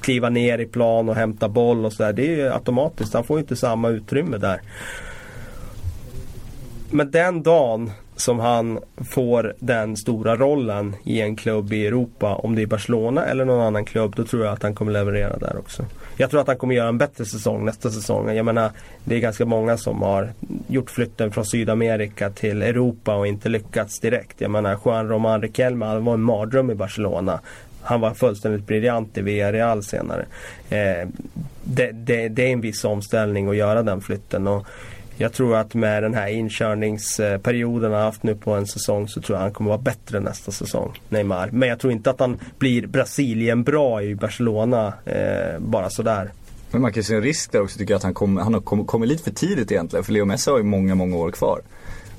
[0.01, 2.13] kliva ner i plan och hämta boll och sådär.
[2.13, 3.15] Det är ju automatiskt.
[3.15, 4.61] Han får ju inte samma utrymme där.
[6.91, 8.79] Men den dagen som han
[9.11, 13.61] får den stora rollen i en klubb i Europa, om det är Barcelona eller någon
[13.61, 15.85] annan klubb, då tror jag att han kommer leverera där också.
[16.17, 18.35] Jag tror att han kommer göra en bättre säsong nästa säsong.
[18.35, 18.71] Jag menar,
[19.05, 20.33] det är ganska många som har
[20.69, 24.41] gjort flytten från Sydamerika till Europa och inte lyckats direkt.
[24.41, 27.41] Jag menar, Juan Roman Riquelme, han var en mardröm i Barcelona.
[27.83, 30.27] Han var fullständigt briljant i Villarreal senare.
[30.71, 31.09] Eh,
[31.65, 34.47] det, det, det är en viss omställning att göra den flytten.
[34.47, 34.67] Och
[35.17, 39.21] jag tror att med den här inkörningsperioden han har haft nu på en säsong så
[39.21, 41.01] tror jag han kommer vara bättre nästa säsong.
[41.09, 41.51] Neymar.
[41.53, 46.31] Men jag tror inte att han blir Brasilien bra i Barcelona eh, bara sådär.
[46.71, 48.55] Men man kan ju se en risk där också tycker jag att han, kom, han
[48.55, 50.05] har kommit kom lite för tidigt egentligen.
[50.05, 51.61] För Leo Messi har ju många, många år kvar.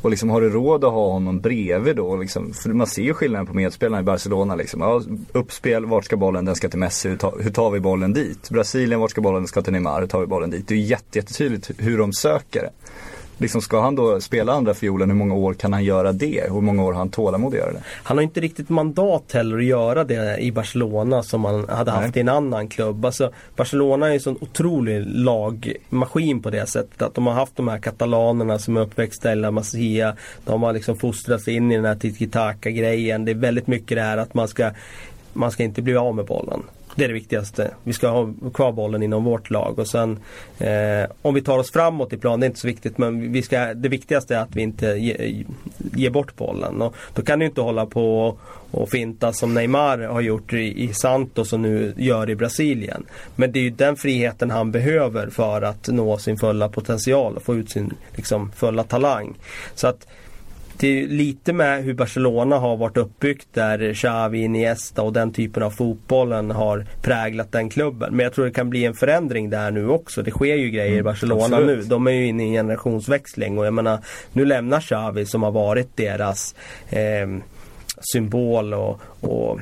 [0.03, 2.15] Och liksom har du råd att ha honom bredvid då?
[2.15, 4.55] Liksom, för man ser ju skillnaden på medspelarna i Barcelona.
[4.55, 4.81] Liksom.
[4.81, 5.01] Ja,
[5.31, 6.45] uppspel, vart ska bollen?
[6.45, 7.09] Den ska till Messi.
[7.09, 8.49] Hur tar, hur tar vi bollen dit?
[8.49, 9.41] Brasilien, vart ska bollen?
[9.41, 10.01] Den ska till Neymar.
[10.01, 10.67] Hur tar vi bollen dit?
[10.67, 12.69] Det är ju jätte, jättetydligt hur de söker det.
[13.37, 16.43] Liksom ska han då spela andra fiolen, hur många år kan han göra det?
[16.51, 17.81] Hur många år har han tålamod att göra det?
[18.03, 22.15] Han har inte riktigt mandat heller att göra det i Barcelona som han hade haft
[22.15, 22.17] Nej.
[22.17, 23.05] i en annan klubb.
[23.05, 27.67] Alltså, Barcelona är en sån otrolig lagmaskin på det sättet att de har haft de
[27.67, 30.15] här katalanerna som är uppväxta i La Masia.
[30.45, 33.25] De har liksom fostrats in i den här tiki-taka grejen.
[33.25, 34.71] Det är väldigt mycket det här att man ska
[35.33, 36.63] man ska inte bli av med bollen.
[36.95, 37.73] Det är det viktigaste.
[37.83, 40.19] Vi ska ha kvar bollen inom vårt lag och sen
[40.57, 43.41] eh, om vi tar oss framåt i plan, det är inte så viktigt men vi
[43.41, 45.43] ska, det viktigaste är att vi inte ge-
[45.95, 46.81] ger bort bollen.
[46.81, 48.37] Och då kan du inte hålla på
[48.71, 53.05] och finta som Neymar har gjort i, i Santos och nu gör i Brasilien.
[53.35, 57.43] Men det är ju den friheten han behöver för att nå sin fulla potential och
[57.43, 59.33] få ut sin liksom, fulla talang.
[59.75, 60.07] Så att
[60.87, 65.69] ju lite med hur Barcelona har varit uppbyggt där Xavi, Iniesta och den typen av
[65.69, 68.15] fotbollen har präglat den klubben.
[68.15, 70.21] Men jag tror det kan bli en förändring där nu också.
[70.21, 71.77] Det sker ju grejer i Barcelona absolut.
[71.77, 71.83] nu.
[71.83, 73.99] De är ju inne i en generationsväxling och jag menar
[74.33, 76.55] nu lämnar Xavi som har varit deras
[76.89, 77.27] eh,
[78.13, 79.59] symbol och, och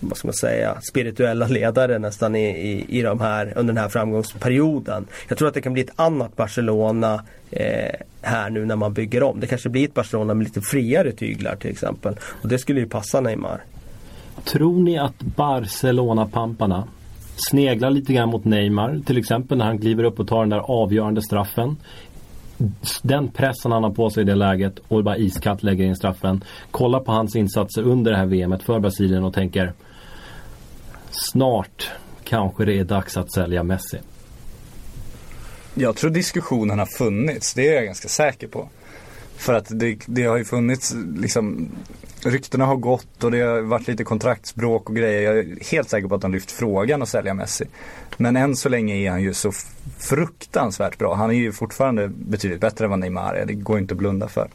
[0.00, 3.88] vad ska man säga, spirituella ledare nästan i, i, i de här, under den här
[3.88, 5.06] framgångsperioden.
[5.28, 9.22] Jag tror att det kan bli ett annat Barcelona eh, här nu när man bygger
[9.22, 9.40] om.
[9.40, 12.16] Det kanske blir ett Barcelona med lite friare tyglar till exempel.
[12.42, 13.64] Och det skulle ju passa Neymar.
[14.44, 16.88] Tror ni att Barcelona-pamparna
[17.36, 19.00] sneglar lite grann mot Neymar?
[19.06, 21.76] Till exempel när han kliver upp och tar den där avgörande straffen.
[23.02, 26.44] Den pressen han har på sig i det läget och bara iskallt lägger in straffen.
[26.70, 29.72] Kolla på hans insatser under det här VMet för Brasilien och tänker
[31.10, 31.90] Snart
[32.24, 33.98] kanske det är dags att sälja Messi.
[35.74, 38.68] Jag tror diskussionen har funnits, det är jag ganska säker på.
[39.36, 41.68] För att det, det har ju funnits liksom
[42.24, 45.22] Ryktena har gått och det har varit lite kontraktsbråk och grejer.
[45.22, 47.64] Jag är helt säker på att de lyft frågan att sälja Messi.
[48.16, 49.52] Men än så länge är han ju så
[49.98, 51.14] fruktansvärt bra.
[51.14, 53.46] Han är ju fortfarande betydligt bättre än vad Neymar är.
[53.46, 54.48] Det går inte att blunda för.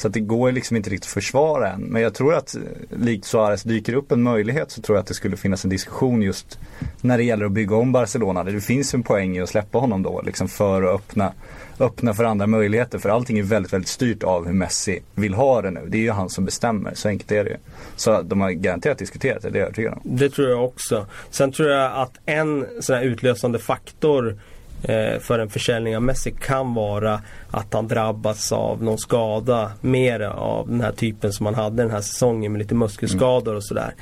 [0.00, 1.80] Så att det går liksom inte riktigt att försvara än.
[1.80, 2.60] Men jag tror att eh,
[2.98, 6.22] likt Suarez dyker upp en möjlighet så tror jag att det skulle finnas en diskussion
[6.22, 6.58] just
[7.00, 8.44] när det gäller att bygga om Barcelona.
[8.44, 11.32] Det finns en poäng i att släppa honom då liksom för att öppna,
[11.78, 12.98] öppna för andra möjligheter.
[12.98, 15.80] För allting är väldigt, väldigt styrt av hur Messi vill ha det nu.
[15.88, 17.56] Det är ju han som bestämmer, så enkelt är det ju.
[17.96, 20.00] Så de har garanterat diskuterat det, det är jag övertygad om.
[20.04, 21.06] Det tror jag också.
[21.30, 24.36] Sen tror jag att en sån här utlösande faktor eh,
[24.82, 30.20] Eh, för en försäljning av Messi kan vara att han drabbas av någon skada mer
[30.20, 33.94] av den här typen som han hade den här säsongen med lite muskelskador och sådär.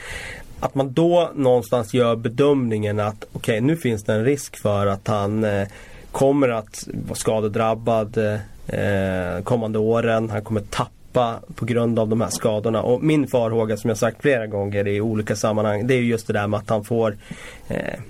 [0.61, 5.09] Att man då någonstans gör bedömningen att okej nu finns det en risk för att
[5.09, 5.69] han eh,
[6.13, 8.19] kommer att vara skadedrabbad
[8.67, 10.31] eh, kommande åren.
[10.31, 12.83] Han kommer tappa på grund av de här skadorna.
[12.83, 16.33] Och min farhåga som jag sagt flera gånger i olika sammanhang det är just det
[16.33, 17.17] där med att han får
[17.69, 18.01] eh,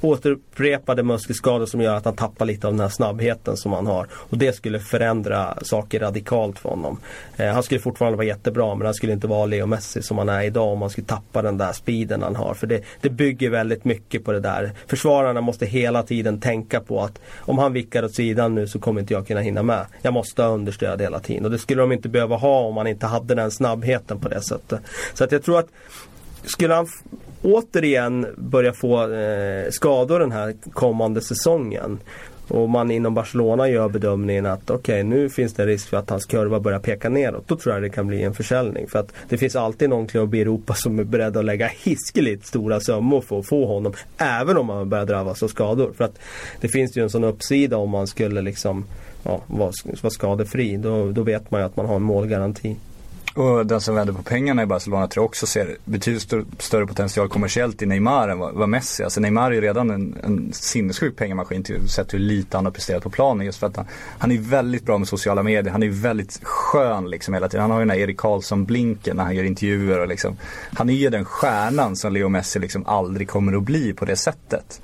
[0.00, 4.06] återupprepade muskelskador som gör att han tappar lite av den här snabbheten som han har.
[4.12, 7.00] Och det skulle förändra saker radikalt för honom.
[7.36, 10.28] Eh, han skulle fortfarande vara jättebra men han skulle inte vara Leo Messi som han
[10.28, 12.54] är idag om han skulle tappa den där speeden han har.
[12.54, 14.72] För det, det bygger väldigt mycket på det där.
[14.86, 19.00] Försvararna måste hela tiden tänka på att om han vickar åt sidan nu så kommer
[19.00, 19.86] inte jag kunna hinna med.
[20.02, 21.44] Jag måste ha understöd hela tiden.
[21.44, 24.42] Och det skulle de inte behöva ha om man inte hade den snabbheten på det
[24.42, 24.80] sättet.
[25.14, 25.68] Så att jag tror att
[26.46, 26.86] skulle han
[27.42, 31.98] återigen börja få eh, skador den här kommande säsongen
[32.48, 36.24] och man inom Barcelona gör bedömningen att okej nu finns det risk för att hans
[36.24, 37.48] kurva börjar peka neråt.
[37.48, 38.88] Då tror jag det kan bli en försäljning.
[38.88, 42.46] För att det finns alltid någon klubb i Europa som är beredd att lägga hiskeligt
[42.46, 43.92] stora summor för att få honom.
[44.18, 45.92] Även om han börjar drabbas av skador.
[45.96, 46.18] För att
[46.60, 48.84] det finns ju en sån uppsida om man skulle liksom
[49.22, 50.76] ja, vara, vara skadefri.
[50.76, 52.76] Då, då vet man ju att man har en målgaranti.
[53.36, 56.86] Och den som vänder på pengarna i Barcelona tror jag också ser betydligt större, större
[56.86, 59.02] potential kommersiellt i Neymar än vad, vad Messi.
[59.04, 62.72] Alltså Neymar är ju redan en, en sinnessjuk pengamaskin till sett hur lite han har
[62.72, 63.46] presterat på planen.
[63.46, 63.86] Just för att han,
[64.18, 65.72] han är väldigt bra med sociala medier.
[65.72, 67.60] Han är väldigt skön liksom hela tiden.
[67.60, 70.36] Han har ju den här Erik Karlsson-blinken när han gör intervjuer och liksom.
[70.74, 74.16] Han är ju den stjärnan som Leo Messi liksom aldrig kommer att bli på det
[74.16, 74.80] sättet.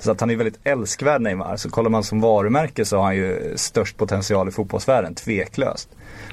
[0.00, 1.56] Så att han är väldigt älskvärd Neymar.
[1.56, 5.88] Så kollar man som varumärke så har han ju störst potential i fotbollsvärlden, tveklöst.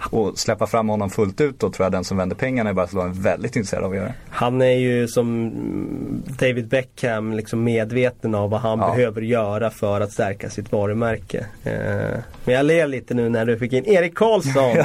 [0.10, 3.10] Och släppa fram honom fullt ut då tror jag den som vänder pengarna i Barcelona
[3.10, 4.14] är väldigt intresserad av att göra.
[4.30, 5.52] Han är ju som
[6.40, 8.94] David Beckham liksom medveten av vad han Ja.
[8.96, 11.46] behöver göra för att stärka sitt varumärke.
[11.64, 11.74] Eh,
[12.46, 14.76] men jag ler lite nu när du fick in Erik Karlsson,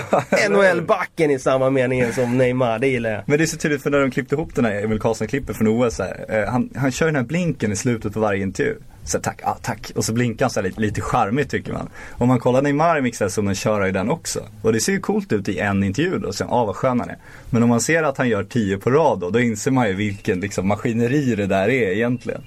[0.50, 2.78] NHL-backen i samma mening som Neymar.
[2.78, 3.22] Det gillar jag.
[3.26, 5.68] Men det är så tydligt för när de klippte ihop den här Emil Karlsson-klippet från
[5.68, 8.74] OS här, eh, han, han kör den här blinken i slutet på varje intervju.
[9.08, 9.92] Så tack, ah, tack.
[9.94, 11.88] Och så blinkar han så här lite, lite charmigt tycker man.
[12.12, 14.40] Om man kollar Neymar i mixzon kör han ju den också.
[14.62, 17.10] Och det ser ju coolt ut i en intervju då, sen, ah vad skön han
[17.10, 17.18] är.
[17.50, 19.94] Men om man ser att han gör tio på rad då, då inser man ju
[19.94, 22.42] vilken liksom, maskineri det där är egentligen.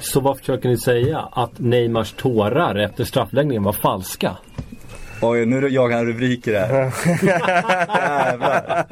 [0.00, 1.18] Så vad försöker ni säga?
[1.32, 4.36] Att Neymars tårar efter straffläggningen var falska?
[5.20, 6.92] Oj, nu jagar han rubriker här.
[7.26, 8.84] Jävlar.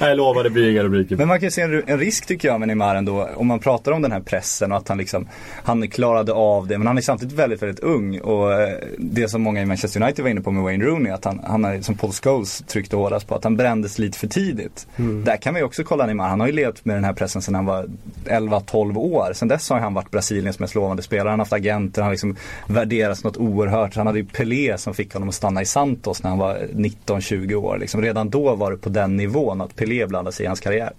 [0.00, 1.16] Nej, Jag lovar, det blir inga rubriker.
[1.16, 3.28] Men man kan ju se en, en risk tycker jag med Neymar ändå.
[3.36, 5.28] Om man pratar om den här pressen och att han liksom,
[5.64, 6.78] han klarade av det.
[6.78, 8.20] Men han är samtidigt väldigt, väldigt ung.
[8.20, 11.24] Och eh, det som många i Manchester United var inne på med Wayne Rooney, att
[11.24, 14.86] han, han är, som Paul Scholes tryckte hårdast på, att han brändes lite för tidigt.
[14.96, 16.28] Där kan vi också kolla Neymar.
[16.28, 17.86] Han har ju levt med den här pressen sedan han var
[18.24, 19.32] 11-12 år.
[19.34, 21.28] Sen dess har han varit Brasiliens mest lovande spelare.
[21.28, 23.96] Han har haft agenter, han har liksom värderats något oerhört.
[23.96, 27.54] Han hade ju Pelé som fick honom att stanna i Santos när han var 19-20
[27.54, 27.78] år.
[27.78, 30.92] Liksom redan då var det på den nivån att Pelé blandade sig i hans karriär.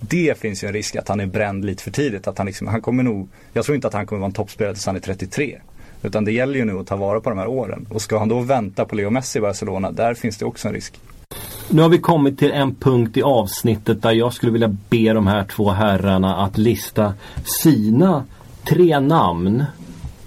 [0.00, 2.28] Det finns ju en risk att han är bränd lite för tidigt.
[2.28, 4.74] Att han, liksom, han kommer nog, jag tror inte att han kommer vara en toppspelare
[4.74, 5.58] tills han är 33.
[6.02, 7.86] Utan det gäller ju nu att ta vara på de här åren.
[7.90, 10.74] Och ska han då vänta på Leo Messi i Barcelona, där finns det också en
[10.74, 11.00] risk.
[11.70, 15.26] Nu har vi kommit till en punkt i avsnittet där jag skulle vilja be de
[15.26, 17.14] här två herrarna att lista
[17.62, 18.24] sina
[18.64, 19.64] tre namn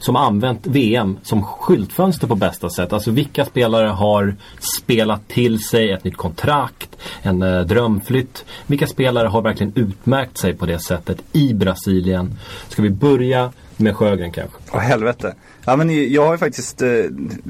[0.02, 2.94] som använt VM som skyltfönster på bästa sätt.
[2.94, 4.36] Alltså vilka spelare har
[4.82, 8.46] spelat till sig ett nytt kontrakt, en eh, drömflytt.
[8.68, 12.40] Vilka spelare har verkligen utmärkt sig på det sättet i Brasilien?
[12.70, 13.52] Ska vi börja
[13.82, 14.58] med Sjögren kanske?
[14.72, 15.36] Åh helvete.
[15.66, 16.90] Ja men jag har ju faktiskt, eh,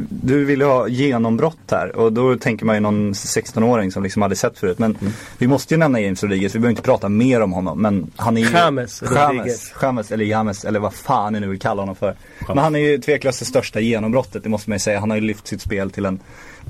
[0.10, 4.38] du ville ha genombrott här och då tänker man ju någon 16-åring som liksom aldrig
[4.38, 4.80] sett förut.
[4.80, 4.98] Men
[5.38, 7.82] vi måste ju nämna James Rodriguez, vi behöver inte prata mer om honom.
[7.82, 9.46] Men han är ju James Rodriguez.
[9.46, 12.15] James, James eller James eller vad fan ni nu vill kalla honom för.
[12.48, 15.00] Men han är ju tveklöst det största genombrottet, det måste man ju säga.
[15.00, 16.20] Han har ju lyft sitt spel till en,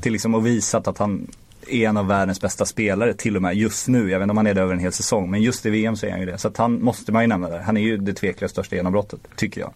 [0.02, 1.28] till liksom och visat att han
[1.75, 4.10] är en av världens bästa spelare till och med just nu.
[4.10, 5.31] Jag vet inte om han är det över en hel säsong.
[5.31, 6.38] Men just i VM så är han ju det.
[6.38, 7.60] Så att han måste man ju nämna där.
[7.60, 9.73] Han är ju det tveklöst största genombrottet, tycker jag.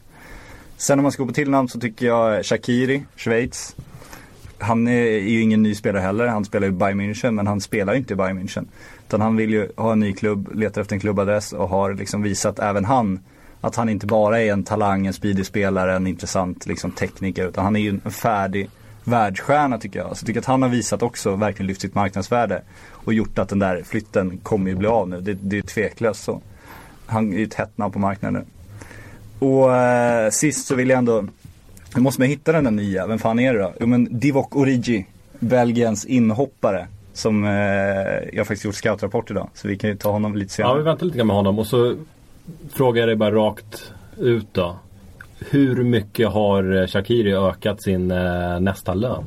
[0.77, 3.75] Sen om man ska gå på till namn så tycker jag Shakiri, Schweiz.
[4.57, 6.27] Han är ju ingen ny spelare heller.
[6.27, 8.65] Han spelar i Bayern München men han spelar ju inte i Bayern München.
[9.07, 12.21] Utan han vill ju ha en ny klubb, letar efter en klubbadress och har liksom
[12.21, 13.19] visat även han
[13.61, 17.47] att han inte bara är en talang, en speedy spelare, en intressant liksom, tekniker.
[17.47, 18.69] Utan han är ju en färdig
[19.05, 20.07] världsstjärna tycker jag.
[20.17, 22.61] Så jag tycker att han har visat också verkligen lyft sitt marknadsvärde.
[22.91, 25.21] Och gjort att den där flytten kommer ju bli av nu.
[25.21, 26.41] Det, det är tveklöst så.
[27.05, 28.33] Han är ju ett hett namn på marknaden
[29.39, 29.47] nu.
[29.47, 31.25] Och eh, sist så vill jag ändå,
[31.95, 33.73] nu måste man hitta den där nya, vem fan är det då?
[33.79, 35.05] Jo men Divock Origi,
[35.39, 36.87] Belgiens inhoppare.
[37.13, 37.49] Som eh,
[38.33, 39.49] jag faktiskt gjort scoutrapport idag.
[39.53, 40.83] Så vi kan ju ta honom lite Ja, vi senare.
[40.83, 41.95] väntar lite grann med honom och så
[42.73, 44.75] frågar jag dig bara rakt ut då
[45.39, 49.23] hur mycket har Shakiri ökat sin eh, nästa lön?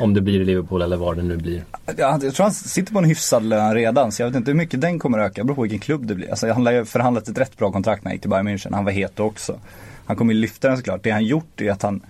[0.00, 1.64] Om det blir i Liverpool eller vad det nu blir.
[1.96, 4.56] Ja, jag tror han sitter på en hyfsad lön redan så jag vet inte hur
[4.56, 5.40] mycket den kommer öka.
[5.40, 6.30] Det beror på vilken klubb det blir.
[6.30, 8.74] Alltså, han har ju förhandlat ett rätt bra kontrakt när han gick till Bayern München.
[8.74, 9.58] Han var het då också.
[10.06, 11.02] Han kommer ju lyfta den såklart.
[11.02, 12.00] Det han gjort är att han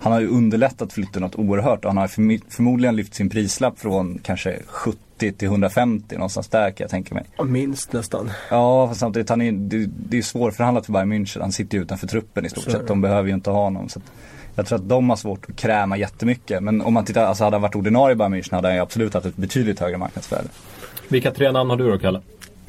[0.00, 2.08] han har ju underlättat flytten något oerhört och han har
[2.50, 4.98] förmodligen lyft sin prislapp från kanske 70
[5.32, 7.24] till 150 någonstans där kan jag tänka mig.
[7.44, 8.30] Minst nästan.
[8.50, 11.40] Ja, fast samtidigt han är, det, det är svårförhandlat för Bayern München.
[11.40, 12.86] Han sitter ju utanför truppen i stort sett.
[12.86, 13.88] De behöver ju inte ha honom.
[13.88, 14.04] Så att
[14.54, 16.62] jag tror att de har svårt att kräma jättemycket.
[16.62, 18.82] Men om man tittar, alltså hade han varit ordinarie i Bayern München hade han ju
[18.82, 20.48] absolut haft ett betydligt högre marknadsvärde.
[21.08, 22.20] Vilka tre namn har du då Kalle?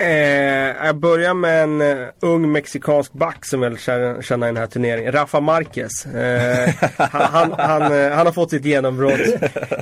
[0.02, 4.58] Eh, jag börjar med en eh, ung mexikansk back som väl känner känner i den
[4.58, 5.12] här turneringen.
[5.12, 6.06] Rafa Marquez.
[6.06, 9.20] Eh, han, han, han, eh, han har fått sitt genombrott.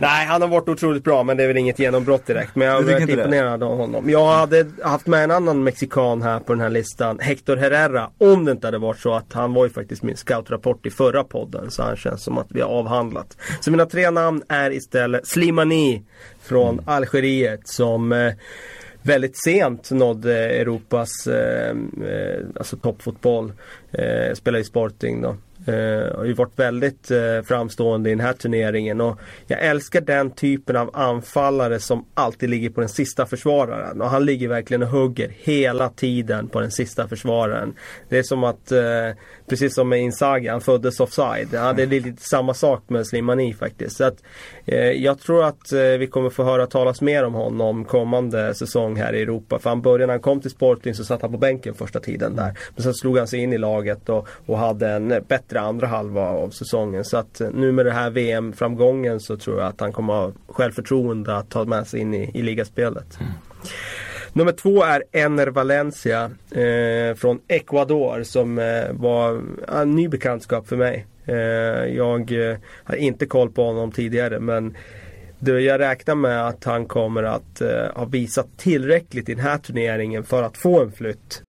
[0.01, 2.55] Nej, han har varit otroligt bra men det är väl inget genombrott direkt.
[2.55, 3.13] Men jag har varit det?
[3.13, 4.09] imponerad av honom.
[4.09, 7.19] Jag hade haft med en annan mexikan här på den här listan.
[7.19, 8.09] Hector Herrera.
[8.17, 11.23] Om det inte hade varit så att han var ju faktiskt min scoutrapport i förra
[11.23, 11.71] podden.
[11.71, 13.37] Så han känns som att vi har avhandlat.
[13.59, 16.03] Så mina tre namn är istället Slimani
[16.41, 18.33] från Algeriet som eh,
[19.01, 23.53] väldigt sent nådde eh, Europas eh, eh, alltså toppfotboll.
[23.91, 25.35] Eh, spelade i Sporting då.
[25.65, 30.31] Eh, har ju varit väldigt eh, framstående i den här turneringen och jag älskar den
[30.31, 34.89] typen av anfallare som alltid ligger på den sista försvararen och han ligger verkligen och
[34.89, 37.73] hugger hela tiden på den sista försvararen.
[38.09, 39.09] Det är som att, eh,
[39.49, 41.47] precis som med Inzaghi, han föddes offside.
[41.51, 43.97] Ja, det är lite samma sak med Slimani faktiskt.
[43.97, 44.23] Så att,
[44.65, 48.95] eh, jag tror att eh, vi kommer få höra talas mer om honom kommande säsong
[48.95, 49.59] här i Europa.
[49.59, 52.35] För han började när han kom till Sporting så satt han på bänken första tiden
[52.35, 52.57] där.
[52.75, 56.29] Men sen slog han sig in i laget och, och hade en bättre andra halva
[56.29, 57.05] av säsongen.
[57.05, 60.31] Så att eh, nu med den här VM-framgången så tror jag att han kommer ha
[60.47, 63.17] självförtroende att ta med sig in i, i ligaspelet.
[64.33, 70.75] Nummer två är Ener Valencia eh, från Ecuador som eh, var en ny bekantskap för
[70.75, 71.05] mig.
[71.25, 71.35] Eh,
[71.95, 74.77] jag eh, har inte koll på honom tidigare men
[75.39, 79.57] det, jag räknar med att han kommer att eh, ha visat tillräckligt i den här
[79.57, 81.41] turneringen för att få en flytt.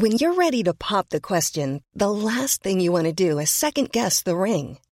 [0.00, 3.50] When you're ready to pop the question, the last thing you want to do is
[3.50, 4.78] second guess the ring.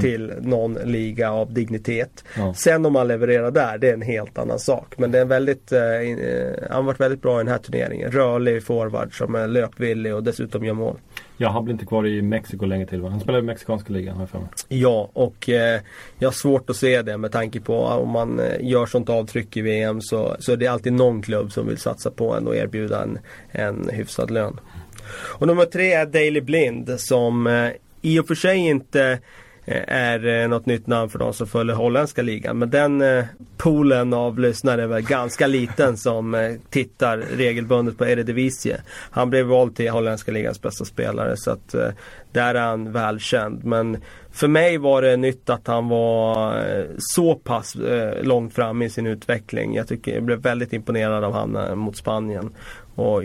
[0.00, 2.24] Till någon liga av dignitet.
[2.36, 2.54] Ja.
[2.54, 4.94] Sen om man levererar där, det är en helt annan sak.
[4.98, 7.48] Men det är en väldigt, eh, in- eh, han har varit väldigt bra i den
[7.52, 8.10] här turneringen.
[8.10, 10.96] Rörlig forward som är löpvillig och dessutom gör mål.
[11.36, 13.08] Ja, han blir inte kvar i Mexiko länge till va?
[13.08, 14.48] Han spelar i mexikanska ligan har jag för mig.
[14.68, 15.80] Ja, och eh,
[16.18, 19.56] jag har svårt att se det med tanke på om man eh, gör sånt avtryck
[19.56, 22.56] i VM så, så är det alltid någon klubb som vill satsa på en och
[22.56, 23.18] erbjuda en,
[23.50, 24.60] en hyfsad lön.
[25.38, 27.68] Och nummer tre är Daley Blind som eh,
[28.02, 29.18] i och för sig inte
[29.66, 32.58] Eh, är eh, något nytt namn för de som följer holländska ligan.
[32.58, 33.24] Men den eh,
[33.56, 38.80] poolen av lyssnare är väl ganska liten som tittar regelbundet på Eredivisie.
[39.10, 41.74] Han blev vald till holländska ligans bästa spelare så att
[42.32, 43.64] där är han välkänd.
[43.64, 43.96] Men
[44.32, 46.64] för mig var det nytt att han var
[46.98, 47.76] så pass
[48.22, 49.74] långt fram i sin utveckling.
[49.74, 52.50] Jag tycker jag blev väldigt imponerad av han mot Spanien.
[52.94, 53.22] Och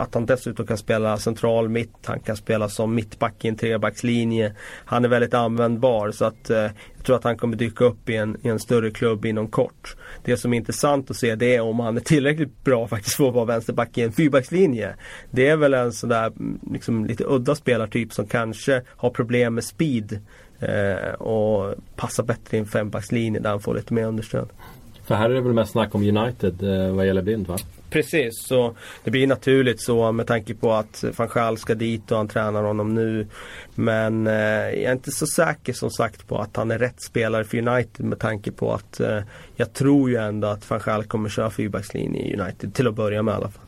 [0.00, 4.54] att han dessutom kan spela central mitt, han kan spela som mittback i en trebackslinje.
[4.84, 6.58] Han är väldigt användbar så att eh,
[6.96, 9.96] jag tror att han kommer dyka upp i en, i en större klubb inom kort.
[10.24, 13.28] Det som är intressant att se det är om han är tillräckligt bra faktiskt för
[13.28, 14.94] att vara vänsterback i en fyrbackslinje.
[15.30, 19.54] Det är väl en sån där mm, liksom, lite udda spelartyp som kanske har problem
[19.54, 20.20] med speed
[20.58, 24.48] eh, och passar bättre i en fembackslinje där han får lite mer understöd.
[25.04, 27.56] För här är det väl mest snack om United eh, vad gäller Blind va?
[27.90, 28.74] Precis, så
[29.04, 32.62] det blir naturligt så med tanke på att van Gaal ska dit och han tränar
[32.62, 33.26] honom nu.
[33.74, 37.44] Men eh, jag är inte så säker som sagt på att han är rätt spelare
[37.44, 39.18] för United med tanke på att eh,
[39.56, 43.22] jag tror ju ändå att van Gaal kommer köra fyrbackslinje i United till att börja
[43.22, 43.64] med i alla fall.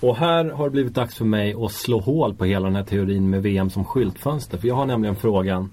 [0.00, 2.84] Och här har det blivit dags för mig att slå hål på hela den här
[2.84, 4.58] teorin med VM som skyltfönster.
[4.58, 5.70] För jag har nämligen frågan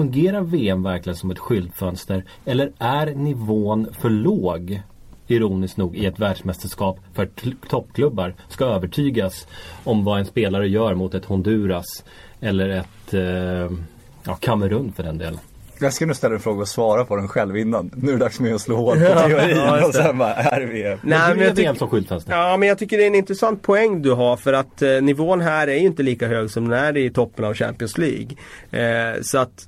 [0.00, 2.24] Fungerar VM verkligen som ett skyltfönster?
[2.44, 4.80] Eller är nivån för låg?
[5.26, 9.46] Ironiskt nog i ett världsmästerskap för att kl- toppklubbar ska övertygas
[9.84, 12.04] om vad en spelare gör mot ett Honduras
[12.40, 13.76] eller ett eh,
[14.24, 15.38] ja, Kamerun för den delen.
[15.80, 17.90] Jag ska nu ställa en fråga och svara på den själv innan.
[17.96, 20.32] Nu är det dags för mig att slå hål på teorin ja, och sen bara,
[20.32, 20.82] här är vi.
[20.82, 22.32] Nej, men men jag tycker- VM som skyltfäste.
[22.32, 25.40] Ja, men jag tycker det är en intressant poäng du har för att eh, nivån
[25.40, 28.28] här är ju inte lika hög som den är i toppen av Champions League.
[28.70, 29.66] Eh, så att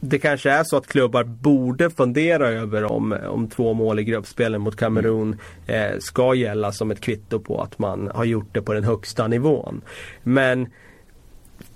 [0.00, 4.60] det kanske är så att klubbar borde fundera över om, om två mål i gruppspelen
[4.60, 8.72] mot Kamerun eh, ska gälla som ett kvitto på att man har gjort det på
[8.72, 9.82] den högsta nivån.
[10.22, 10.68] Men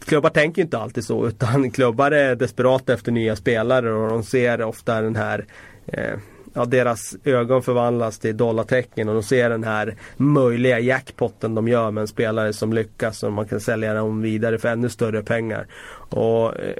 [0.04, 4.62] klubbar tänker inte alltid så utan klubbar är desperata efter nya spelare och de ser
[4.62, 5.46] ofta den här
[5.86, 6.18] eh,
[6.58, 11.90] Ja, deras ögon förvandlas till dollartecken och de ser den här möjliga jackpotten de gör
[11.90, 15.66] med en spelare som lyckas och man kan sälja dem vidare för ännu större pengar.
[16.10, 16.76] Och eh,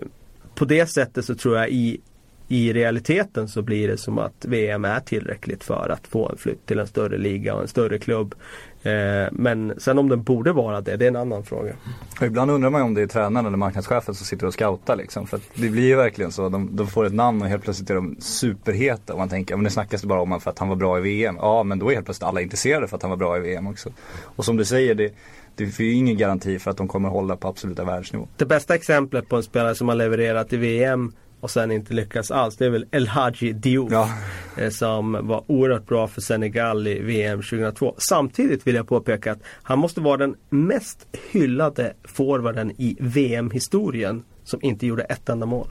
[0.57, 2.01] på det sättet så tror jag i,
[2.49, 6.67] i realiteten så blir det som att VM är tillräckligt för att få en flytt
[6.67, 8.35] till en större liga och en större klubb.
[8.83, 11.73] Eh, men sen om den borde vara det, det är en annan fråga.
[12.21, 14.97] Och ibland undrar man ju om det är tränaren eller marknadschefen som sitter och scoutar
[14.97, 15.27] liksom.
[15.27, 16.49] För att det blir ju verkligen så.
[16.49, 19.13] De, de får ett namn och helt plötsligt är de superheta.
[19.13, 21.01] Och man tänker, men det snackas bara om honom för att han var bra i
[21.01, 21.37] VM.
[21.41, 23.67] Ja men då är helt plötsligt alla intresserade för att han var bra i VM
[23.67, 23.91] också.
[24.23, 25.15] Och som du säger, det,
[25.57, 28.29] det finns ju ingen garanti för att de kommer hålla på absoluta världsnivå.
[28.37, 32.31] Det bästa exemplet på en spelare som har levererat i VM och sen inte lyckats
[32.31, 32.57] alls.
[32.57, 33.93] Det är väl El Hadji Diouf.
[33.93, 34.11] Ja.
[34.59, 37.95] eh, Som var oerhört bra för Senegal i VM 2002.
[37.99, 44.61] Samtidigt vill jag påpeka att han måste vara den mest hyllade forwarden i VM-historien som
[44.63, 45.67] inte gjorde ett enda mål.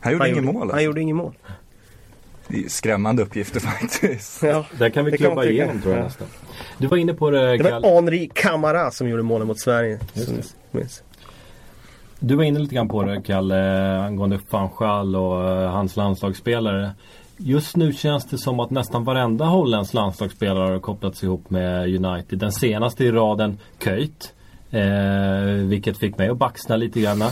[0.00, 0.80] Han gjorde han gjorde, mål Han alltså.
[0.84, 1.34] gjorde ingen mål.
[2.48, 4.42] Det är skrämmande uppgifter faktiskt.
[4.42, 4.64] Ja.
[4.78, 5.52] Där kan vi Det kan klubba tycka.
[5.52, 6.04] igenom tror jag Ja.
[6.06, 6.26] nästan.
[6.78, 9.98] Du var inne på det, Det var Henri Camara som gjorde målen mot Sverige.
[12.20, 16.90] Du var inne lite grann på det Kalle angående Fanchal och eh, hans landslagsspelare.
[17.36, 22.38] Just nu känns det som att nästan varenda holländsk landslagsspelare har kopplats ihop med United.
[22.38, 24.34] Den senaste i raden Köjt.
[24.74, 27.22] Eh, vilket fick mig att baxna lite grann.
[27.22, 27.30] Eh,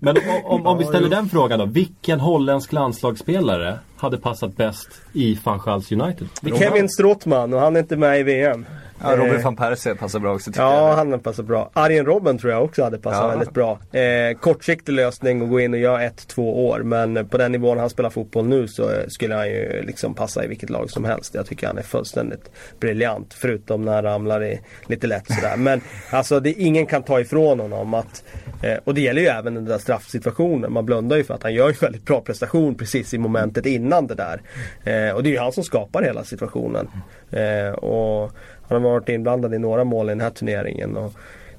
[0.00, 1.64] men om, om, om vi ställer den frågan då.
[1.66, 6.28] Vilken holländsk landslagsspelare hade passat bäst i Fanchals United?
[6.58, 8.66] Kevin Strootman och han är inte med i VM.
[9.02, 10.96] Ja, Robin Eh, van Persie passar bra också tycker Ja, jag.
[10.96, 11.70] han passar bra.
[11.72, 13.28] Arjen Robben tror jag också hade passat Ja.
[13.28, 13.78] väldigt bra.
[13.92, 16.78] Eh, kortsiktig lösning att gå in och göra ett, två år.
[16.82, 20.48] Men på den nivån han spelar fotboll nu så skulle han ju liksom passa i
[20.48, 21.34] vilket lag som helst.
[21.34, 23.34] Jag tycker han är fullständigt briljant.
[23.34, 25.56] Förutom när han ramlar i lite lätt sådär.
[25.56, 25.80] Men
[26.10, 28.24] alltså det, ingen kan ta ifrån honom att
[28.62, 30.72] eh, och det gäller ju även den där straffsituationen.
[30.72, 33.85] Man blundar ju för att han gör ju väldigt bra prestation precis i momentet innan
[33.88, 34.42] det där.
[34.84, 36.88] Eh, och det är ju han som skapar hela situationen.
[37.30, 38.32] Eh, och
[38.68, 40.96] han har varit inblandad i några mål i den här turneringen.
[40.96, 41.12] Och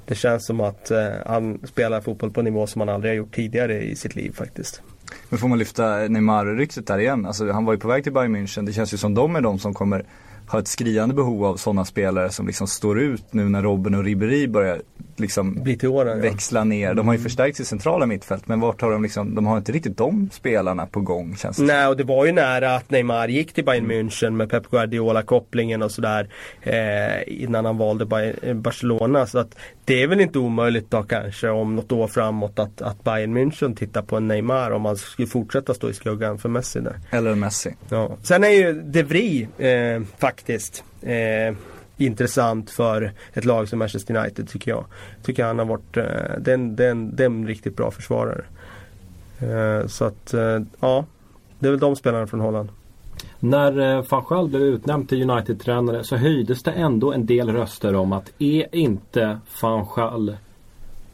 [0.06, 3.16] det känns som att eh, han spelar fotboll på en nivå som han aldrig har
[3.16, 4.82] gjort tidigare i sitt liv faktiskt.
[5.30, 7.26] Men får man lyfta Neymar-ryktet där igen?
[7.26, 8.66] Alltså han var ju på väg till Bayern München.
[8.66, 10.06] Det känns ju som de är de som kommer
[10.48, 14.04] ha ett skriande behov av sådana spelare som liksom står ut nu när Robben och
[14.04, 14.82] Ribéry börjar
[15.18, 16.22] liksom åren.
[16.22, 16.94] Växla ner.
[16.94, 19.72] De har ju förstärkt sitt centrala mittfält men vart har de liksom, de har inte
[19.72, 23.28] riktigt de spelarna på gång känns det Nej, och det var ju nära att Neymar
[23.28, 26.30] gick till Bayern München med Pep Guardiola-kopplingen och sådär.
[26.62, 29.26] Eh, innan han valde Bay- Barcelona.
[29.26, 33.04] Så att det är väl inte omöjligt då kanske om något år framåt att, att
[33.04, 36.80] Bayern München tittar på en Neymar om man skulle fortsätta stå i skuggan för Messi
[36.80, 37.00] där.
[37.10, 37.76] Eller Messi.
[37.90, 38.18] Ja.
[38.24, 40.37] Sen är ju De Vries eh, faktiskt
[41.02, 41.56] eh,
[41.98, 44.86] intressant för ett lag som Manchester United tycker jag.
[45.24, 46.04] Tycker han har varit, eh,
[46.40, 46.52] det,
[47.24, 48.44] är en, riktigt bra försvarare.
[49.40, 51.06] Eh, så att, eh, ja.
[51.60, 52.70] Det är väl de spelarna från Holland.
[53.40, 58.14] När eh, Gaal blev utnämnd till United-tränare så höjdes det ändå en del röster om
[58.14, 60.38] att är inte van Gaal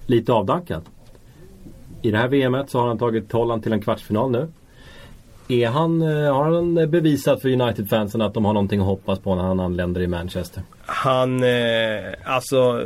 [0.05, 0.81] lite avdankad?
[2.01, 4.47] I det här VMet så har han tagit Holland till en kvartsfinal nu.
[5.61, 9.35] Är han, eh, har han bevisat för United-fansen att de har någonting att hoppas på
[9.35, 10.63] när han anländer i Manchester?
[10.85, 12.81] Han, eh, alltså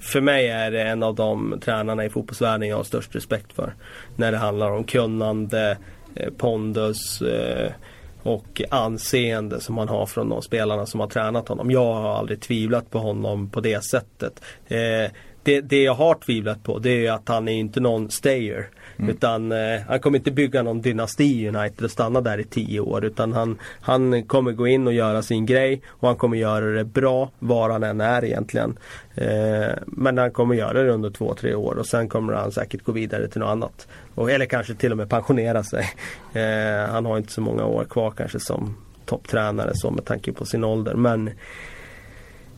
[0.00, 3.74] för mig är det en av de tränarna i fotbollsvärlden jag har störst respekt för.
[4.16, 5.76] När det handlar om kunnande,
[6.14, 7.22] eh, pondus
[8.22, 11.70] och anseende som han har från de spelarna som har tränat honom.
[11.70, 14.42] Jag har aldrig tvivlat på honom på det sättet.
[15.42, 18.68] Det, det jag har tvivlat på det är att han är inte någon stayer.
[19.00, 19.10] Mm.
[19.10, 22.80] Utan eh, han kommer inte bygga någon dynasti i United och stanna där i tio
[22.80, 23.04] år.
[23.04, 25.82] Utan han, han kommer gå in och göra sin grej.
[25.88, 28.78] Och han kommer göra det bra var han än är egentligen.
[29.14, 31.74] Eh, men han kommer göra det under två, tre år.
[31.74, 33.88] Och sen kommer han säkert gå vidare till något annat.
[34.14, 35.90] Och, eller kanske till och med pensionera sig.
[36.32, 38.76] Eh, han har inte så många år kvar kanske som
[39.06, 40.94] topptränare så med tanke på sin ålder.
[40.94, 41.30] Men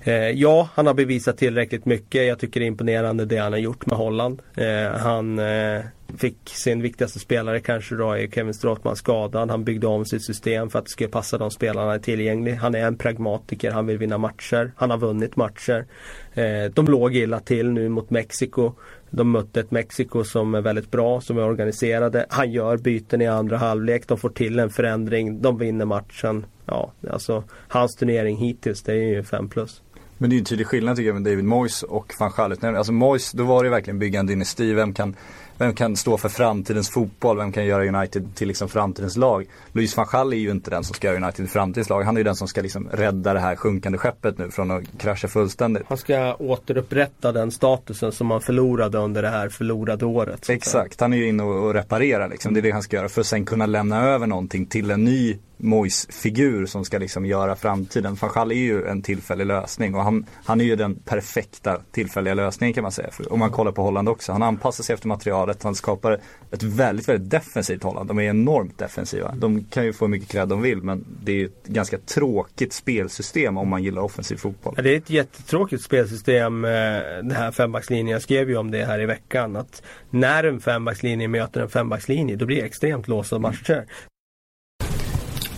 [0.05, 2.27] Eh, ja, han har bevisat tillräckligt mycket.
[2.27, 4.43] Jag tycker det är imponerande det han har gjort med Holland.
[4.57, 5.81] Eh, han, eh,
[6.19, 9.51] fick sin viktigaste spelare kanske då är Kevin Stråtman, skadad.
[9.51, 12.57] Han byggde om sitt system för att det skulle passa de spelarna är tillgängliga.
[12.57, 14.73] Han är en pragmatiker, han vill vinna matcher.
[14.77, 15.87] Han har vunnit matcher.
[16.35, 18.73] Eh, de låg illa till nu mot Mexiko.
[19.11, 22.27] De mötte ett Mexiko som är väldigt bra, som är organiserade.
[22.29, 24.09] Han gör byten i andra halvlek.
[24.09, 25.43] De får till en förändring.
[25.43, 26.47] De vinner matchen.
[26.67, 29.83] Ja, alltså hans turnering hittills det är ju 5 plus.
[30.23, 32.77] Men det är ju en tydlig skillnad tycker jag med David Moyes och van Gaal.
[32.77, 34.73] Alltså Moyes, då var det verkligen bygga en dynasti.
[34.73, 35.17] Vem kan,
[35.59, 37.37] vem kan stå för framtidens fotboll?
[37.37, 39.47] Vem kan göra United till liksom framtidens lag?
[39.73, 42.03] Louis van Gaal är ju inte den som ska göra United till framtidens lag.
[42.03, 44.83] Han är ju den som ska liksom rädda det här sjunkande skeppet nu från att
[44.99, 45.83] krascha fullständigt.
[45.89, 50.51] Han ska återupprätta den statusen som han förlorade under det här förlorade året.
[50.51, 52.55] Exakt, han är ju inne och och reparerar liksom.
[52.55, 55.05] Det är det han ska göra för att sen kunna lämna över någonting till en
[55.05, 58.15] ny Mois-figur som ska liksom göra framtiden.
[58.15, 62.35] Van Gaal är ju en tillfällig lösning och han, han är ju den perfekta tillfälliga
[62.35, 63.11] lösningen kan man säga.
[63.11, 64.33] För om man kollar på Holland också.
[64.33, 68.09] Han anpassar sig efter materialet, han skapar ett väldigt, väldigt defensivt Holland.
[68.09, 69.35] De är enormt defensiva.
[69.35, 71.99] De kan ju få hur mycket cred de vill men det är ju ett ganska
[71.99, 74.75] tråkigt spelsystem om man gillar offensiv fotboll.
[74.77, 78.09] Ja, det är ett jättetråkigt spelsystem eh, den här fembackslinjen.
[78.09, 79.57] Jag skrev ju om det här i veckan.
[79.57, 83.87] Att när en fembackslinje möter en fembackslinje då blir det extremt låsta matcher.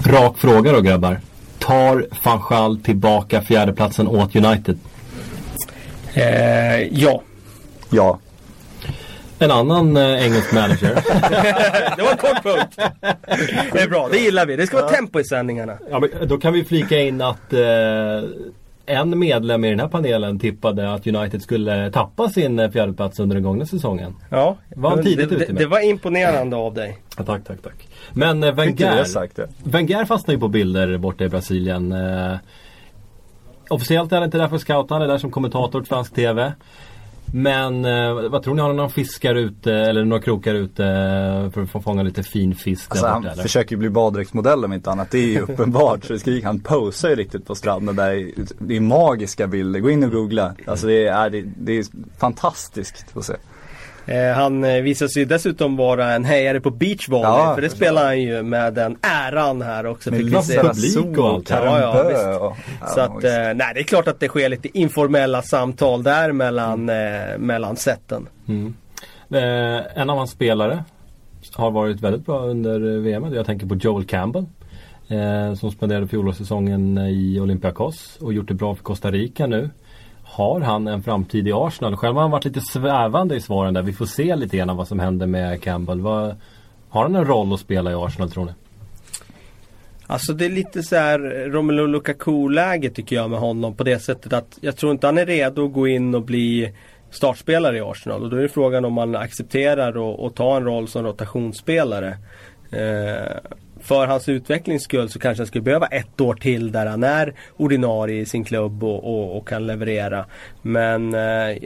[0.06, 1.20] Rak fråga då grabbar.
[1.58, 4.78] Tar van Gaal tillbaka fjärdeplatsen åt United?
[6.14, 7.22] Eh, ja.
[7.90, 8.18] Ja,
[9.38, 10.94] En annan eh, engelsk manager.
[11.96, 12.78] det var en kort punkt.
[13.72, 14.56] Det är bra, det gillar vi.
[14.56, 15.78] Det ska vara tempo i sändningarna.
[15.90, 17.60] ja, men då kan vi flika in att eh,
[18.86, 23.42] en medlem i den här panelen tippade att United skulle tappa sin fjärdeplats under den
[23.42, 24.14] gångna säsongen.
[24.30, 25.62] Ja, Var han tidigt det, ute det, med?
[25.62, 26.98] det var imponerande av dig.
[27.16, 27.88] Ja, tack, tack, tack.
[28.12, 29.48] Men eh, Wenger, det sagt det.
[29.64, 31.92] Wenger fastnar ju på bilder borta i Brasilien.
[31.92, 32.36] Eh,
[33.68, 36.14] officiellt är han inte där för att scouta, han är där som kommentator till fransk
[36.14, 36.52] TV.
[37.36, 41.50] Men eh, vad tror ni, har ni några fiskar ute eller några krokar ute eh,
[41.50, 43.42] för att få fånga lite fin fisk Alltså han eller?
[43.42, 45.10] försöker ju bli baddräktsmodell om inte annat.
[45.10, 46.04] Det är ju uppenbart.
[46.04, 48.32] Så det skriker, han posar ju riktigt på stranden där.
[48.58, 49.80] Det är magiska bilder.
[49.80, 50.54] Gå in och googla.
[50.66, 51.84] Alltså det är, det, det är
[52.18, 53.34] fantastiskt att se.
[54.06, 57.30] Eh, han eh, visar sig dessutom vara en hejare på beachvolley.
[57.30, 60.10] Ja, för det spelar han ju med den äran här också.
[60.10, 61.50] Med publik och allt.
[61.50, 62.24] Ja, ja, visst.
[62.40, 63.24] och- ja, Så att, visst.
[63.24, 67.76] eh, nej det är klart att det sker lite informella samtal där mellan, eh, mellan
[67.76, 68.28] sätten.
[68.48, 68.74] Mm.
[69.30, 70.84] Eh, en av hans spelare
[71.54, 73.34] har varit väldigt bra under VM.
[73.34, 74.46] Jag tänker på Joel Campbell.
[75.08, 79.70] Eh, som spenderade fjolårssäsongen i Olympiakos och gjort det bra för Costa Rica nu.
[80.34, 81.96] Har han en framtid i Arsenal?
[81.96, 83.82] Själv har han varit lite svävande i svaren där.
[83.82, 86.00] Vi får se lite grann vad som händer med Campbell.
[86.00, 86.36] Vad,
[86.88, 88.52] har han en roll att spela i Arsenal tror ni?
[90.06, 93.98] Alltså det är lite så här eh, Romelu Lukaku-läge tycker jag med honom på det
[93.98, 96.72] sättet att jag tror inte han är redo att gå in och bli
[97.10, 98.22] startspelare i Arsenal.
[98.22, 102.18] Och då är frågan om man accepterar att ta en roll som rotationsspelare.
[102.70, 103.36] Eh,
[103.84, 107.34] för hans utvecklings skull så kanske han skulle behöva ett år till där han är
[107.56, 110.26] ordinarie i sin klubb och, och, och kan leverera.
[110.62, 111.56] Men eh,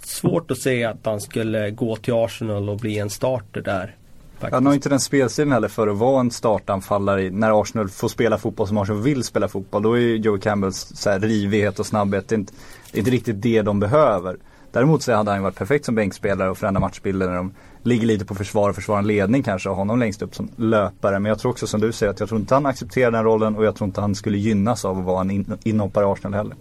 [0.00, 3.96] svårt att se att han skulle gå till Arsenal och bli en starter där.
[4.34, 4.54] Faktiskt.
[4.54, 8.38] Han har inte den spelstilen heller för att vara en startanfallare när Arsenal får spela
[8.38, 9.82] fotboll som Arsenal vill spela fotboll.
[9.82, 12.52] Då är ju Joe Campbells så här, rivighet och snabbhet det är inte,
[12.92, 14.36] det är inte riktigt det de behöver.
[14.72, 17.54] Däremot så hade han ju varit perfekt som bänkspelare och förändra matchbilder när de
[17.84, 21.18] ligger lite på försvar och försvarar en ledning kanske och honom längst upp som löpare.
[21.18, 23.56] Men jag tror också som du säger att jag tror inte han accepterar den rollen
[23.56, 26.34] och jag tror inte han skulle gynnas av att vara en in, inhoppare i Arsenal
[26.34, 26.56] heller.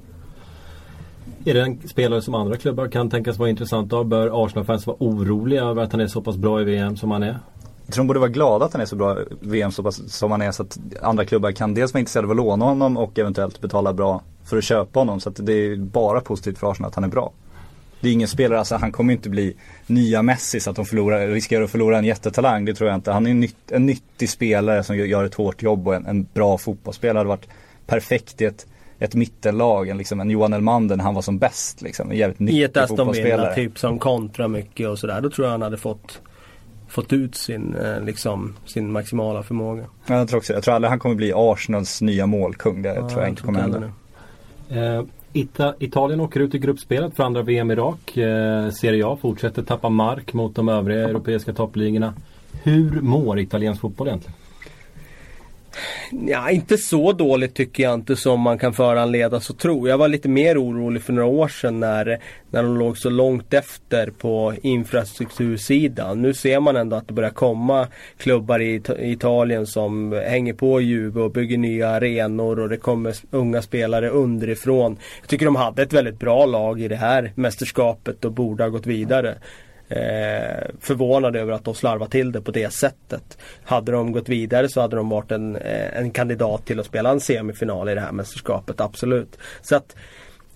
[1.45, 4.05] Är det en spelare som andra klubbar kan tänkas vara intressant av?
[4.05, 7.23] Bör Arsenal-fans vara oroliga över att han är så pass bra i VM som han
[7.23, 7.39] är?
[7.85, 10.11] Jag tror de borde vara glada att han är så bra i VM så pass,
[10.11, 12.97] som han är så att andra klubbar kan dels vara intresserade av att låna honom
[12.97, 15.19] och eventuellt betala bra för att köpa honom.
[15.19, 17.31] Så att det är bara positivt för Arsenal att han är bra.
[18.03, 19.55] Det är ingen spelare, alltså han kommer inte bli
[19.87, 22.65] nya Messi så att de förlorar, riskerar att förlora en jättetalang.
[22.65, 23.11] Det tror jag inte.
[23.11, 26.27] Han är en, nytt, en nyttig spelare som gör- ett hårt jobb och en, en
[26.33, 27.17] bra fotbollsspelare.
[27.17, 27.47] hade varit
[27.85, 28.67] perfekt i ett,
[28.99, 29.89] ett mittenlag.
[29.89, 31.81] En, liksom, en Johan Elmander när han var som bäst.
[31.81, 32.11] Liksom.
[32.11, 35.21] En jävligt nyttig I ett Aston Villa typ som kontra mycket och sådär.
[35.21, 36.21] Då tror jag han hade fått
[36.87, 39.85] Fått ut sin, eh, liksom, sin maximala förmåga.
[40.05, 42.81] Ja, Jag tror också Jag tror aldrig han kommer bli Arsenals nya målkung.
[42.81, 43.91] Det tror jag inte kommer hända.
[44.69, 48.17] Eh, Ita- Italien åker ut i gruppspelet för andra VM i rak.
[48.17, 52.13] Eh, Serie A fortsätter tappa mark mot de övriga europeiska toppligorna.
[52.63, 54.35] Hur mår italiensk fotboll egentligen?
[56.27, 59.87] Ja, inte så dåligt tycker jag inte som man kan föranledas att tro.
[59.87, 62.19] Jag var lite mer orolig för några år sedan när,
[62.51, 66.21] när de låg så långt efter på infrastruktursidan.
[66.21, 71.21] Nu ser man ändå att det börjar komma klubbar i Italien som hänger på Juve
[71.21, 74.97] och bygger nya arenor och det kommer unga spelare underifrån.
[75.21, 78.69] Jag tycker de hade ett väldigt bra lag i det här mästerskapet och borde ha
[78.69, 79.35] gått vidare
[79.89, 83.37] eh, förvånad över att de slarvar till det på det sättet.
[83.63, 87.09] Hade de gått vidare så hade de varit en, eh, en kandidat till att spela
[87.09, 89.37] en semifinal i det här mästerskapet, absolut.
[89.61, 89.95] Så att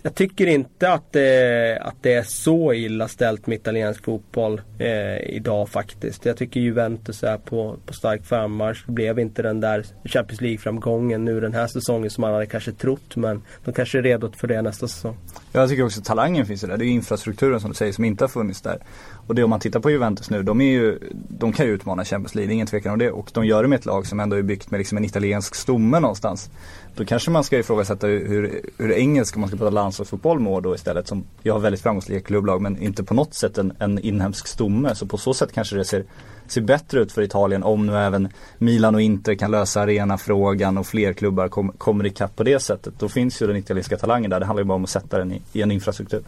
[0.08, 5.18] jag tycker inte att det, att det är så illa ställt med italiensk fotboll eh,
[5.18, 6.26] idag faktiskt.
[6.26, 8.84] Jag tycker Juventus är på, på stark frammarsch.
[8.86, 12.72] Det blev inte den där Champions League-framgången nu den här säsongen som man hade kanske
[12.72, 13.16] trott.
[13.16, 15.18] Men de kanske är redo för det nästa säsong.
[15.52, 16.78] Jag tycker också att talangen finns där.
[16.78, 18.80] Det är infrastrukturen som du säger som inte har funnits där.
[19.28, 21.00] Och det om man tittar på Juventus nu, de, är ju,
[21.30, 23.12] de kan ju utmana Champions League, ingen tvekan om det.
[23.12, 25.56] Och de gör det med ett lag som ändå är byggt med liksom en italiensk
[25.56, 26.50] stomme någonstans.
[26.96, 30.76] Då kanske man ska ifrågasätta hur, hur engelsk, om man ska prata landslagsfotboll, mår då
[30.76, 31.08] istället.
[31.08, 34.96] Som jag har väldigt framgångsrika klubblag men inte på något sätt en, en inhemsk stomme.
[34.96, 36.04] Så på så sätt kanske det ser,
[36.48, 40.88] ser bättre ut för Italien om nu även Milan och Inter kan lösa arenafrågan och
[40.88, 42.94] fler klubbar kom, kommer ikapp på det sättet.
[43.00, 44.40] Då finns ju den italienska talangen där.
[44.40, 46.22] Det handlar ju bara om att sätta den i, i en infrastruktur.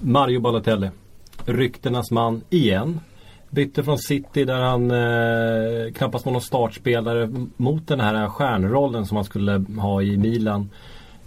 [0.00, 0.90] Mario Balotelli.
[1.44, 3.00] Ryktenas man igen.
[3.50, 9.16] Bytte från City där han eh, knappast var någon startspelare mot den här stjärnrollen som
[9.16, 10.70] han skulle ha i Milan.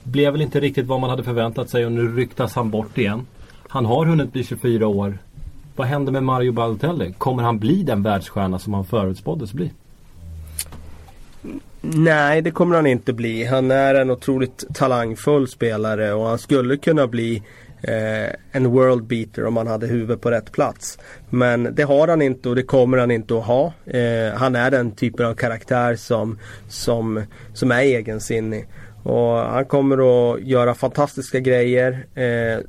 [0.04, 3.26] Blev väl inte riktigt vad man hade förväntat sig och nu ryktas han bort igen.
[3.68, 5.18] Han har hunnit bli 24 år.
[5.76, 7.14] Vad händer med Mario Balotelli?
[7.18, 9.72] Kommer han bli den världsstjärna som han förutspåddes bli?
[11.82, 13.46] Nej, det kommer han inte bli.
[13.46, 17.44] Han är en otroligt talangfull spelare och han skulle kunna bli
[17.84, 21.00] eh, en world beater om han hade huvudet på rätt plats.
[21.30, 23.74] Men det har han inte och det kommer han inte att ha.
[23.86, 27.24] Eh, han är den typen av karaktär som, som,
[27.54, 28.68] som är egensinnig.
[29.04, 32.06] Och han kommer att göra fantastiska grejer.
[32.16, 32.60] Eh,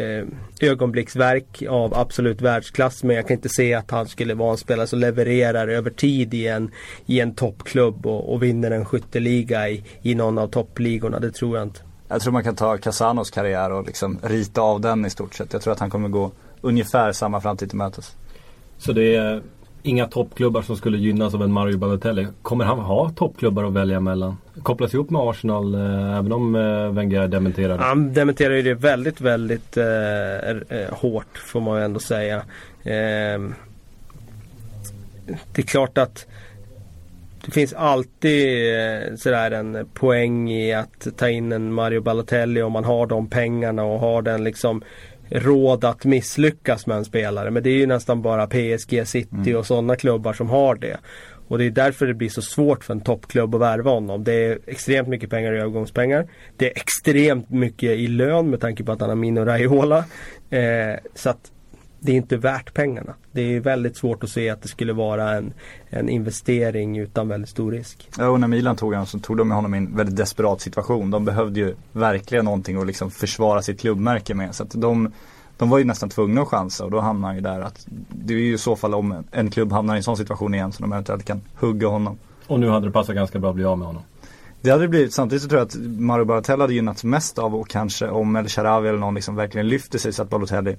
[0.00, 0.24] eh,
[0.60, 4.86] ögonblicksverk av absolut världsklass men jag kan inte se att han skulle vara en spelare
[4.86, 6.70] som levererar över tid i en,
[7.06, 11.20] i en toppklubb och, och vinner en skytteliga i, i någon av toppligorna.
[11.20, 11.80] Det tror jag inte.
[12.12, 15.52] Jag tror man kan ta Casanos karriär och liksom rita av den i stort sett.
[15.52, 18.16] Jag tror att han kommer gå ungefär samma framtid till mötes.
[18.78, 19.42] Så det är
[19.82, 22.26] inga toppklubbar som skulle gynnas av en Mario Balotelli.
[22.42, 24.36] Kommer han ha toppklubbar att välja mellan?
[24.62, 27.84] Kopplas ihop med Arsenal eh, även om eh, Wenger dementerar det?
[27.84, 29.86] Han dementerar ju det väldigt, väldigt eh,
[30.68, 32.36] eh, hårt får man ju ändå säga.
[32.82, 33.40] Eh,
[35.52, 36.26] det är klart att
[37.44, 42.72] det finns alltid eh, sådär en poäng i att ta in en Mario Balotelli om
[42.72, 44.82] man har de pengarna och har den liksom
[45.28, 47.50] råd att misslyckas med en spelare.
[47.50, 49.56] Men det är ju nästan bara PSG, City mm.
[49.56, 50.96] och sådana klubbar som har det.
[51.48, 54.24] Och det är därför det blir så svårt för en toppklubb att värva honom.
[54.24, 56.28] Det är extremt mycket pengar i övergångspengar.
[56.56, 60.04] Det är extremt mycket i lön med tanke på att han har Mino Raiola.
[60.50, 61.52] Eh, så att
[62.04, 63.14] det är inte värt pengarna.
[63.32, 65.52] Det är väldigt svårt att se att det skulle vara en,
[65.90, 68.08] en investering utan väldigt stor risk.
[68.18, 71.10] Ja, och när Milan tog honom så tog de honom i en väldigt desperat situation.
[71.10, 74.54] De behövde ju verkligen någonting att liksom försvara sitt klubbmärke med.
[74.54, 75.12] Så att de,
[75.56, 78.34] de var ju nästan tvungna att chansa och då hamnar han ju där att det
[78.34, 80.82] är ju i så fall om en klubb hamnar i en sån situation igen så
[80.82, 82.18] de eventuellt kan hugga honom.
[82.46, 84.02] Och nu hade det passat ganska bra att bli av med honom.
[84.60, 85.12] Det hade det blivit.
[85.12, 88.48] Samtidigt så tror jag att Mario Balotelli hade gynnats mest av och kanske om El
[88.48, 90.76] Sharawi eller någon liksom verkligen lyfter sig så att Balotelli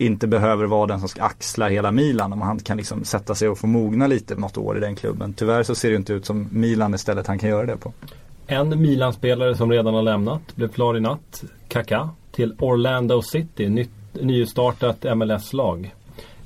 [0.00, 2.32] inte behöver vara den som ska axla hela Milan.
[2.32, 5.32] Om han kan liksom sätta sig och få mogna lite något år i den klubben.
[5.32, 7.92] Tyvärr så ser det inte ut som Milan istället han kan göra det på.
[8.46, 11.44] En Milan-spelare som redan har lämnat blev klar i natt.
[11.68, 15.94] Kaká till Orlando City, nytt, nystartat MLS-lag.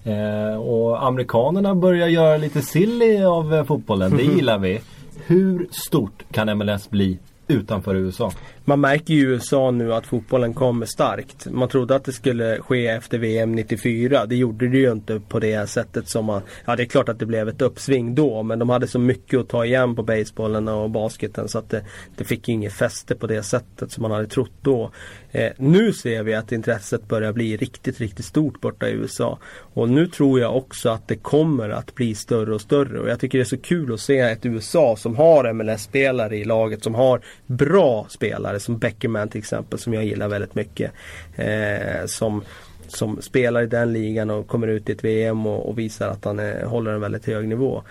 [0.05, 4.81] Eh, och amerikanerna börjar göra lite silly av eh, fotbollen, det gillar vi.
[5.27, 8.33] Hur stort kan MLS bli utanför USA?
[8.67, 11.47] Man märker i USA nu att fotbollen kommer starkt.
[11.51, 14.27] Man trodde att det skulle ske efter VM 94.
[14.27, 16.43] Det gjorde det ju inte på det sättet som man...
[16.65, 19.41] Ja det är klart att det blev ett uppsving då men de hade så mycket
[19.41, 21.85] att ta igen på basebollen och basketen så att det,
[22.17, 24.91] det fick inget fäste på det sättet som man hade trott då.
[25.31, 29.39] Eh, nu ser vi att intresset börjar bli riktigt, riktigt stort borta i USA.
[29.75, 33.01] Och nu tror jag också att det kommer att bli större och större.
[33.01, 36.45] Och jag tycker det är så kul att se ett USA som har MLS-spelare i
[36.45, 40.93] laget, som har bra spelare som Beckerman till exempel som jag gillar väldigt mycket.
[41.37, 42.43] Eh, som,
[42.89, 46.25] som spelar i den ligan och kommer ut i ett VM och, och visar att
[46.25, 47.83] han är, håller en väldigt hög nivå.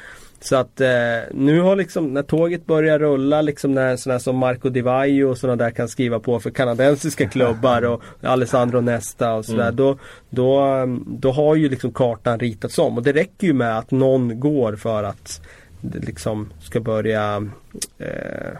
[0.43, 0.89] Så att eh,
[1.31, 5.37] nu har liksom när tåget börjar rulla liksom när sådana som Marco Di Vaio och
[5.37, 9.63] sådana där kan skriva på för kanadensiska klubbar och Alessandro Nesta och sådär.
[9.63, 9.75] Mm.
[9.75, 9.97] Då,
[10.29, 14.39] då, då har ju liksom kartan ritats om och det räcker ju med att någon
[14.39, 15.41] går för att
[15.81, 17.47] det liksom ska börja
[17.97, 18.57] eh,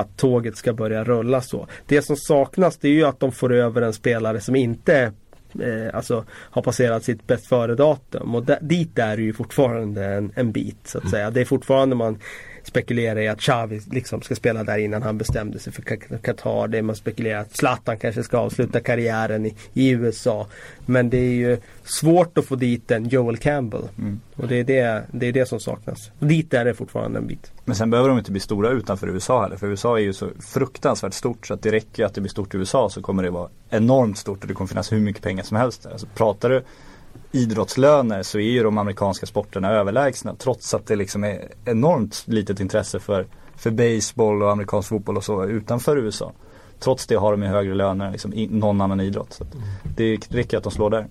[0.00, 1.66] att tåget ska börja rulla så.
[1.86, 5.12] Det som saknas det är ju att de får över en spelare som inte
[5.60, 8.34] eh, alltså, har passerat sitt bäst före-datum.
[8.34, 11.10] Och dit är det ju fortfarande en, en bit så att mm.
[11.10, 11.30] säga.
[11.30, 12.18] Det är fortfarande man
[12.68, 15.82] spekulerar i att Xavi liksom ska spela där innan han bestämde sig för
[16.18, 16.68] Qatar.
[16.68, 20.46] Det man spekulerar att Zlatan kanske ska avsluta karriären i, i USA.
[20.86, 23.88] Men det är ju svårt att få dit en Joel Campbell.
[24.36, 26.10] Och det är det, det är det som saknas.
[26.18, 27.52] Och dit är det fortfarande en bit.
[27.64, 29.56] Men sen behöver de inte bli stora utanför USA heller.
[29.56, 32.30] För USA är ju så fruktansvärt stort så att det räcker ju att det blir
[32.30, 35.22] stort i USA så kommer det vara enormt stort och det kommer finnas hur mycket
[35.22, 35.90] pengar som helst där.
[35.90, 36.62] Alltså, pratar du
[37.32, 42.60] idrottslöner så är ju de amerikanska sporterna överlägsna trots att det liksom är enormt litet
[42.60, 43.26] intresse för,
[43.56, 46.32] för baseball och amerikansk fotboll och så utanför USA.
[46.78, 49.32] Trots det har de ju högre löner än liksom någon annan idrott.
[49.32, 49.44] Så
[49.96, 51.06] det räcker att de slår där.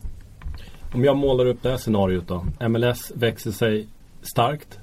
[0.94, 2.68] Om jag målar upp det här scenariot då.
[2.68, 3.88] MLS växer sig
[4.22, 4.80] starkt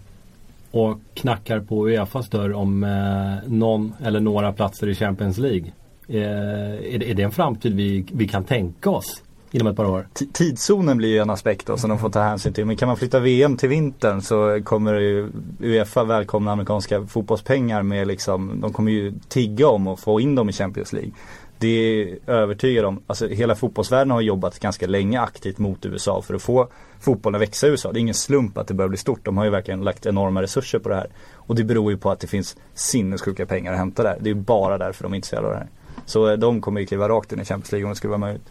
[0.70, 5.72] och knackar på Uefas dörr om eh, någon eller några platser i Champions League.
[6.08, 9.22] Eh, är, det, är det en framtid vi, vi kan tänka oss
[9.54, 10.08] inom ett par år?
[10.12, 12.66] T- Tidszonen blir ju en aspekt då som de får ta hänsyn till.
[12.66, 15.30] Men kan man flytta VM till vintern så kommer ju
[15.60, 20.48] Uefa välkomna amerikanska fotbollspengar med liksom, de kommer ju tigga om att få in dem
[20.48, 21.10] i Champions League.
[21.58, 23.00] Det är jag övertygad om.
[23.06, 26.68] Alltså hela fotbollsvärlden har jobbat ganska länge aktivt mot USA för att få
[27.00, 27.92] fotbollen att växa i USA.
[27.92, 29.24] Det är ingen slump att det börjar bli stort.
[29.24, 31.08] De har ju verkligen lagt enorma resurser på det här.
[31.34, 34.16] Och det beror ju på att det finns sinnessjuka pengar att hämta där.
[34.20, 35.68] Det är ju bara därför de är intresserade av det här.
[36.06, 38.18] Så eh, de kommer ju kliva rakt in i Champions League om det skulle vara
[38.18, 38.44] möjligt.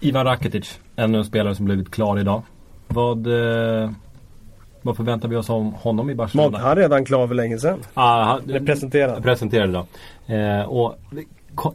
[0.00, 2.42] Ivan Rakitic, ännu en spelare som blivit klar idag.
[2.88, 3.90] Vad, eh,
[4.82, 6.58] vad förväntar vi oss om honom i Barcelona?
[6.58, 7.78] Han är redan klar för länge sedan.
[7.94, 9.22] Ah, han, presenterat.
[9.22, 9.86] presenterad idag.
[10.26, 10.98] Eh, och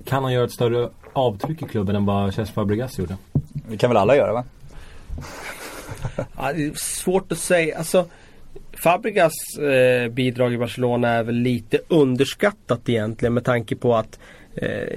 [0.05, 3.17] kan han göra ett större avtryck i klubben än vad Cesc Fabregas gjorde?
[3.69, 4.43] Det kan väl alla göra va?
[6.37, 7.77] Ja, det är svårt att säga.
[7.77, 8.05] Alltså,
[8.83, 14.19] Fabregas eh, bidrag i Barcelona är väl lite underskattat egentligen med tanke på att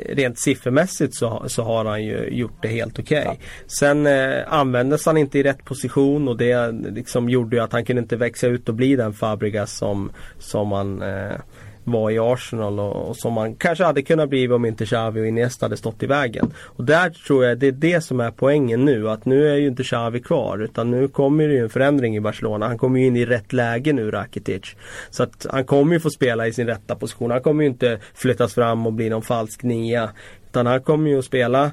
[0.09, 3.41] rent siffermässigt så, så har han ju gjort det helt okej.
[3.67, 7.85] Sen eh, användes han inte i rätt position och det liksom gjorde ju att han
[7.85, 11.37] kunde inte växa ut och bli den Fabregas som, som han eh,
[11.87, 15.27] var i Arsenal och, och som man kanske hade kunnat bli om inte Xavi och
[15.27, 16.53] Iniesta hade stått i vägen.
[16.59, 19.11] Och där tror jag det är det som är poängen nu.
[19.11, 22.21] Att nu är ju inte Xavi kvar utan nu kommer det ju en förändring i
[22.21, 22.67] Barcelona.
[22.67, 24.75] Han kommer ju in i rätt läge nu Rakitic.
[25.11, 27.31] Så att han kommer ju få spela i sin rätta position.
[27.31, 30.11] Han kommer ju inte flyttas fram och bli någon falsk nia.
[30.51, 31.71] Utan han kommer ju att spela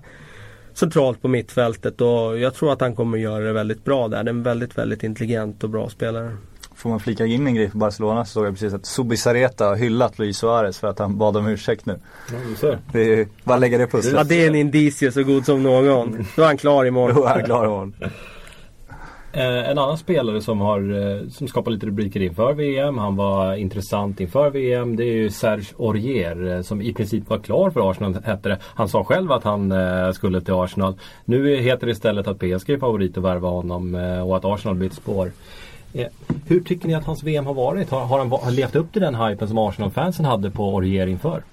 [0.74, 4.24] centralt på mittfältet och jag tror att han kommer göra det väldigt bra där.
[4.24, 6.38] Det är en väldigt, väldigt intelligent och bra spelare.
[6.76, 9.76] Får man flika in en grej för Barcelona så såg jag precis att Subisareta har
[9.76, 12.00] hyllat Luis Suarez för att han bad om ursäkt nu.
[12.32, 12.80] Ja, du ser.
[12.92, 14.16] Det är bara lägga det på pusslet.
[14.16, 16.26] Ja, det är en indicie så god som någon.
[16.36, 17.16] Då är han klar imorgon.
[17.16, 17.96] Då är han klar imorgon.
[19.36, 22.98] Eh, en annan spelare som har eh, som skapar lite rubriker inför VM.
[22.98, 24.96] Han var intressant inför VM.
[24.96, 28.58] Det är ju Serge Aurier eh, som i princip var klar för Arsenal hette det.
[28.62, 29.74] Han sa själv att han
[30.14, 30.96] skulle till Arsenal.
[31.26, 33.96] Nu heter det istället att PSG är favorit att värva honom
[34.26, 35.32] och att Arsenal bytt spår.
[36.48, 37.90] Hur tycker ni att hans VM har varit?
[37.90, 41.44] Har, har han har levt upp till den hypen som Arsenal-fansen hade på Aurier inför?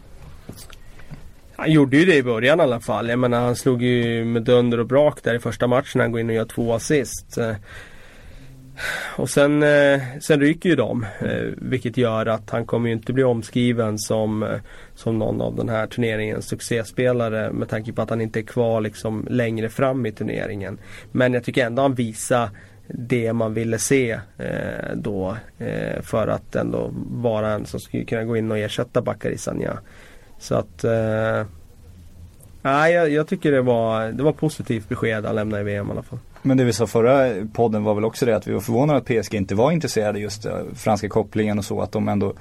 [1.56, 3.08] Han gjorde ju det i början i alla fall.
[3.08, 6.00] Jag menar han slog ju med dunder och brak där i första matchen.
[6.00, 7.38] Han går in och gör två assist.
[7.38, 7.54] Eh,
[9.16, 11.06] och sen, eh, sen ryker ju de.
[11.20, 14.58] Eh, vilket gör att han kommer ju inte bli omskriven som,
[14.94, 17.52] som någon av den här turneringens succéspelare.
[17.52, 20.78] Med tanke på att han inte är kvar liksom längre fram i turneringen.
[21.12, 22.50] Men jag tycker ändå han visar
[22.94, 25.36] det man ville se eh, då.
[25.58, 29.78] Eh, för att ändå vara en som skulle kunna gå in och ersätta Bakary Sanja.
[30.38, 31.44] Så att eh,
[32.62, 35.90] Nej, jag, jag tycker det var, det var positivt besked han lämnade i VM i
[35.90, 36.18] alla fall.
[36.42, 39.04] Men det vi sa förra podden var väl också det att vi var förvånade att
[39.04, 41.80] PSG inte var intresserade just eh, franska kopplingen och så.
[41.80, 42.32] Att de ändå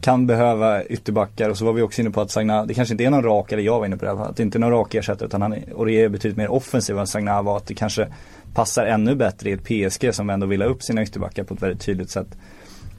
[0.00, 3.04] kan behöva ytterbackar och så var vi också inne på att Sagna, det kanske inte
[3.04, 4.94] är någon rak, eller jag var inne på det, att det inte är någon rak
[4.94, 7.56] ersättare utan han är, är betydligt mer offensiv än Sagna var.
[7.56, 8.08] Att det kanske
[8.54, 11.62] passar ännu bättre i ett PSG som ändå vill ha upp sina ytterbackar på ett
[11.62, 12.38] väldigt tydligt sätt.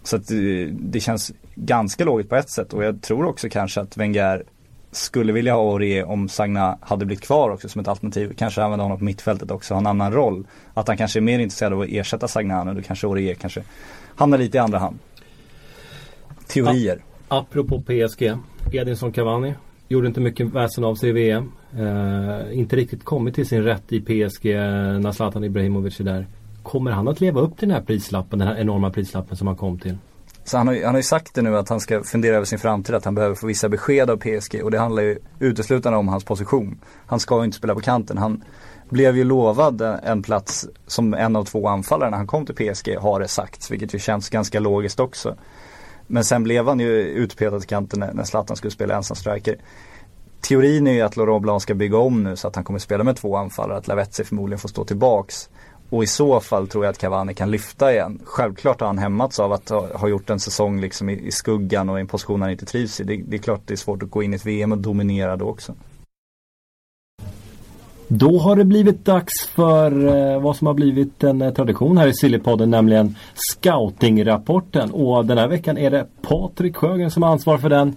[0.03, 0.37] Så att eh,
[0.71, 4.43] det känns ganska logiskt på ett sätt och jag tror också kanske att Wenger
[4.91, 8.33] skulle vilja ha Aurier om Sagna hade blivit kvar också som ett alternativ.
[8.37, 10.47] Kanske använda honom på mittfältet också, ha en annan roll.
[10.73, 13.63] Att han kanske är mer intresserad av att ersätta Sagna nu, då kanske Aurier kanske
[14.15, 14.99] hamnar lite i andra hand.
[16.47, 17.03] Teorier.
[17.27, 18.33] Apropå PSG,
[18.71, 19.53] Edinson Cavani
[19.87, 21.51] gjorde inte mycket väsen av sig i VM.
[21.79, 24.45] Eh, inte riktigt kommit till sin rätt i PSG
[24.99, 26.27] när Zlatan Ibrahimovic är där.
[26.63, 29.55] Kommer han att leva upp till den här prislappen, den här enorma prislappen som han
[29.55, 29.97] kom till?
[30.43, 32.45] Så han har, ju- han har ju sagt det nu att han ska fundera över
[32.45, 35.97] sin framtid, att han behöver få vissa besked av PSG och det handlar ju uteslutande
[35.99, 36.79] om hans position.
[37.05, 38.17] Han ska ju inte spela på kanten.
[38.17, 38.43] Han
[38.89, 42.97] blev ju lovad en plats som en av två anfallare när han kom till PSG
[42.97, 45.35] har det sagts, vilket ju känns ganska logiskt också.
[46.07, 49.55] Men sen blev han ju utpetad till kanten när, när Zlatan skulle spela ensam striker.
[50.41, 53.03] Teorin är ju att Laurent Blanc ska bygga om nu så att han kommer spela
[53.03, 55.49] med två anfallare, att Lavetzi förmodligen får stå tillbaks.
[55.89, 58.19] Och i så fall tror jag att Cavani kan lyfta igen.
[58.25, 61.89] Självklart har han hämmats av att ha, ha gjort en säsong liksom i, i skuggan
[61.89, 63.03] och i en position han inte trivs i.
[63.03, 65.35] Det, det är klart det är svårt att gå in i ett VM och dominera
[65.35, 65.75] då också.
[68.13, 72.07] Då har det blivit dags för eh, vad som har blivit en eh, tradition här
[72.07, 74.91] i Sillypodden, nämligen scoutingrapporten.
[74.91, 77.95] Och den här veckan är det Patrik Sjögren som har ansvar för den.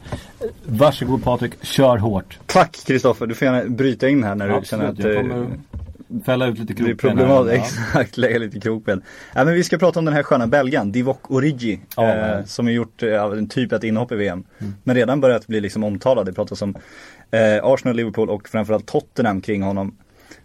[0.64, 2.38] Varsågod Patrik, kör hårt.
[2.46, 5.20] Tack Kristoffer, du får gärna bryta in här när du Absolut, känner att jag eh,
[5.20, 5.46] kommer
[6.24, 7.26] fälla ut lite det krokben här.
[7.26, 7.76] problematiskt.
[7.76, 8.00] Ja.
[8.00, 9.02] Exakt, lägga lite krokben.
[9.34, 11.80] Ja, men vi ska prata om den här sköna belgaren, Divock Origi.
[11.96, 14.44] Ja, eh, som har gjort eh, typ ett inhopp i VM.
[14.58, 14.74] Mm.
[14.82, 16.26] Men redan börjat bli liksom omtalad.
[16.26, 16.74] Det pratas om
[17.30, 19.96] eh, Arsenal, Liverpool och framförallt Tottenham kring honom.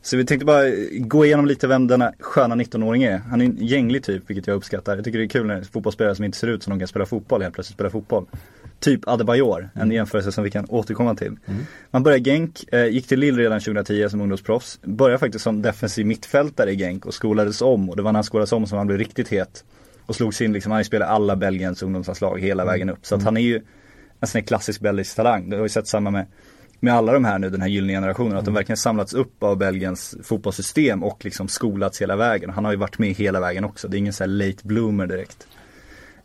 [0.01, 3.17] Så vi tänkte bara gå igenom lite vem denna sköna 19-åring är.
[3.17, 4.95] Han är en gänglig typ, vilket jag uppskattar.
[4.95, 7.05] Jag tycker det är kul när fotbollsspelare som inte ser ut som de kan spela
[7.05, 8.25] fotboll helt plötsligt spelar fotboll.
[8.79, 11.37] Typ Adebayor, en jämförelse som vi kan återkomma till.
[11.91, 14.79] Man började Genk, eh, gick till Lille redan 2010 som ungdomsproffs.
[14.83, 17.89] Började faktiskt som defensiv mittfältare i Genk och skolades om.
[17.89, 19.63] Och det var när han skolades om som han blev riktigt het.
[20.05, 23.05] Och slogs in, liksom, han spelade alla Belgiens ungdomslandslag hela vägen upp.
[23.05, 23.61] Så att han är ju
[24.19, 25.49] en sån här klassisk belgisk talang.
[25.49, 26.25] Det har vi sett samma med
[26.79, 29.57] med alla de här nu, den här gyllene generationen, att de verkligen samlats upp av
[29.57, 32.49] Belgiens fotbollssystem och liksom skolats hela vägen.
[32.49, 35.47] Han har ju varit med hela vägen också, det är ingen här late bloomer direkt.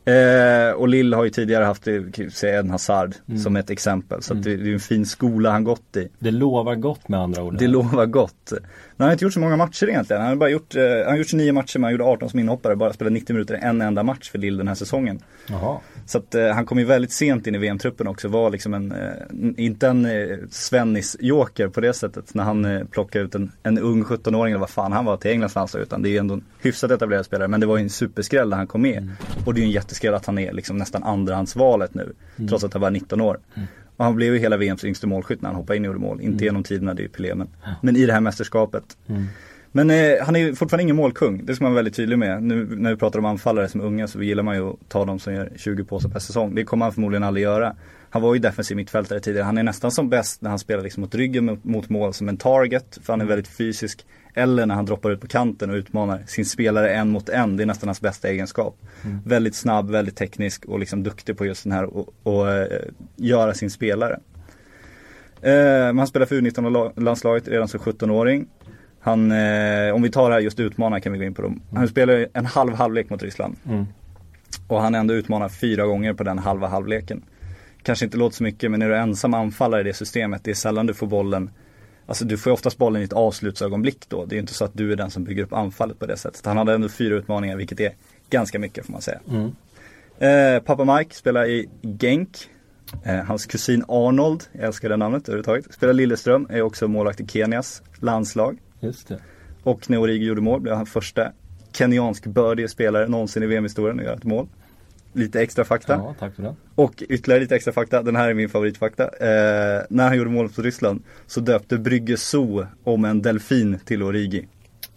[0.07, 2.03] Eh, och Lill har ju tidigare haft, eh,
[2.33, 4.23] säga en Hazard som ett exempel.
[4.23, 6.09] Så att det, det är en fin skola han gått i.
[6.19, 7.59] Det lovar gott med andra ord.
[7.59, 8.51] Det lovar gott.
[8.51, 8.61] Men
[8.97, 10.23] han har inte gjort så många matcher egentligen.
[10.23, 12.39] Han har bara gjort, eh, han har gjort 29 matcher men han gjorde 18 som
[12.39, 12.77] inhoppare.
[12.77, 15.21] Bara spelat 90 minuter en enda match för Lill den här säsongen.
[15.49, 15.79] Jaha.
[16.07, 18.29] Så att eh, han kom ju väldigt sent in i VM-truppen också.
[18.29, 19.09] Var liksom en, eh,
[19.57, 22.35] inte en eh, Svennis-joker på det sättet.
[22.35, 25.31] När han eh, plockade ut en, en ung 17-åring eller vad fan han var till
[25.31, 25.83] Englands landslag.
[25.83, 27.49] Utan det är ju ändå en hyfsat etablerad spelare.
[27.49, 29.11] Men det var ju en superskräll när han kom med.
[29.47, 32.13] Och det är ju en jätteskräll att han är liksom nästan andrahandsvalet nu.
[32.49, 33.39] Trots att han var 19 år.
[33.97, 36.21] Och han blev ju hela VMs yngste målskytt när han hoppade in och gjorde mål.
[36.21, 37.49] Inte genom tiderna, det är ju Pelé men,
[37.83, 38.97] men i det här mästerskapet.
[39.77, 42.43] Men eh, han är ju fortfarande ingen målkung, det ska man vara väldigt tydlig med.
[42.43, 45.19] Nu när vi pratar om anfallare som unga så gillar man ju att ta dem
[45.19, 46.55] som gör 20 påsar per säsong.
[46.55, 47.77] Det kommer han förmodligen aldrig göra.
[48.11, 49.45] Han var ju defensiv mittfältare tidigare.
[49.45, 52.29] Han är nästan som bäst när han spelar liksom mot ryggen mot, mot mål som
[52.29, 52.99] en target.
[53.03, 54.07] För han är väldigt fysisk.
[54.35, 57.57] Eller när han droppar ut på kanten och utmanar sin spelare en mot en.
[57.57, 58.77] Det är nästan hans bästa egenskap.
[59.25, 62.83] Väldigt snabb, väldigt teknisk och liksom duktig på just den här och, och eh,
[63.17, 64.21] göra sin spelare.
[65.41, 68.47] Eh, han spelar för U19-landslaget redan som 17-åring.
[69.05, 71.61] Han, eh, om vi tar det här just utmanar kan vi gå in på dem.
[71.75, 73.57] Han spelar en halv halvlek mot Ryssland.
[73.69, 73.87] Mm.
[74.69, 77.23] Och han ändå utmanar fyra gånger på den halva halvleken.
[77.83, 80.55] Kanske inte låter så mycket men är du ensam anfallare i det systemet, det är
[80.55, 81.51] sällan du får bollen
[82.07, 84.25] Alltså du får ju oftast bollen i ett avslutsögonblick då.
[84.25, 86.17] Det är ju inte så att du är den som bygger upp anfallet på det
[86.17, 86.47] sättet.
[86.47, 87.93] Han hade ändå fyra utmaningar vilket är
[88.31, 89.21] ganska mycket får man säga.
[90.19, 91.69] Eh, pappa Mike spelar i
[92.01, 92.51] Genk.
[93.05, 95.75] Eh, hans kusin Arnold, jag älskar det namnet överhuvudtaget.
[95.75, 98.59] Spelar Lilleström, är också målvakt i Kenias landslag.
[98.85, 99.19] Just det.
[99.63, 101.33] Och när Origi gjorde mål blev han första
[101.73, 104.47] kenyansk bördig spelare någonsin i VM-historien att göra ett mål.
[105.13, 105.93] Lite extra fakta.
[105.93, 106.55] Ja, tack för det.
[106.75, 109.05] Och ytterligare lite extra fakta, den här är min favoritfakta.
[109.05, 114.03] Eh, när han gjorde mål mot Ryssland så döpte Brygge Zoo om en delfin till
[114.03, 114.49] Origi.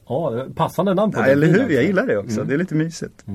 [0.07, 2.35] Ja, det passande namn på Ja, den eller hur, jag gillar det också.
[2.35, 2.47] Mm.
[2.47, 3.25] Det är lite mysigt.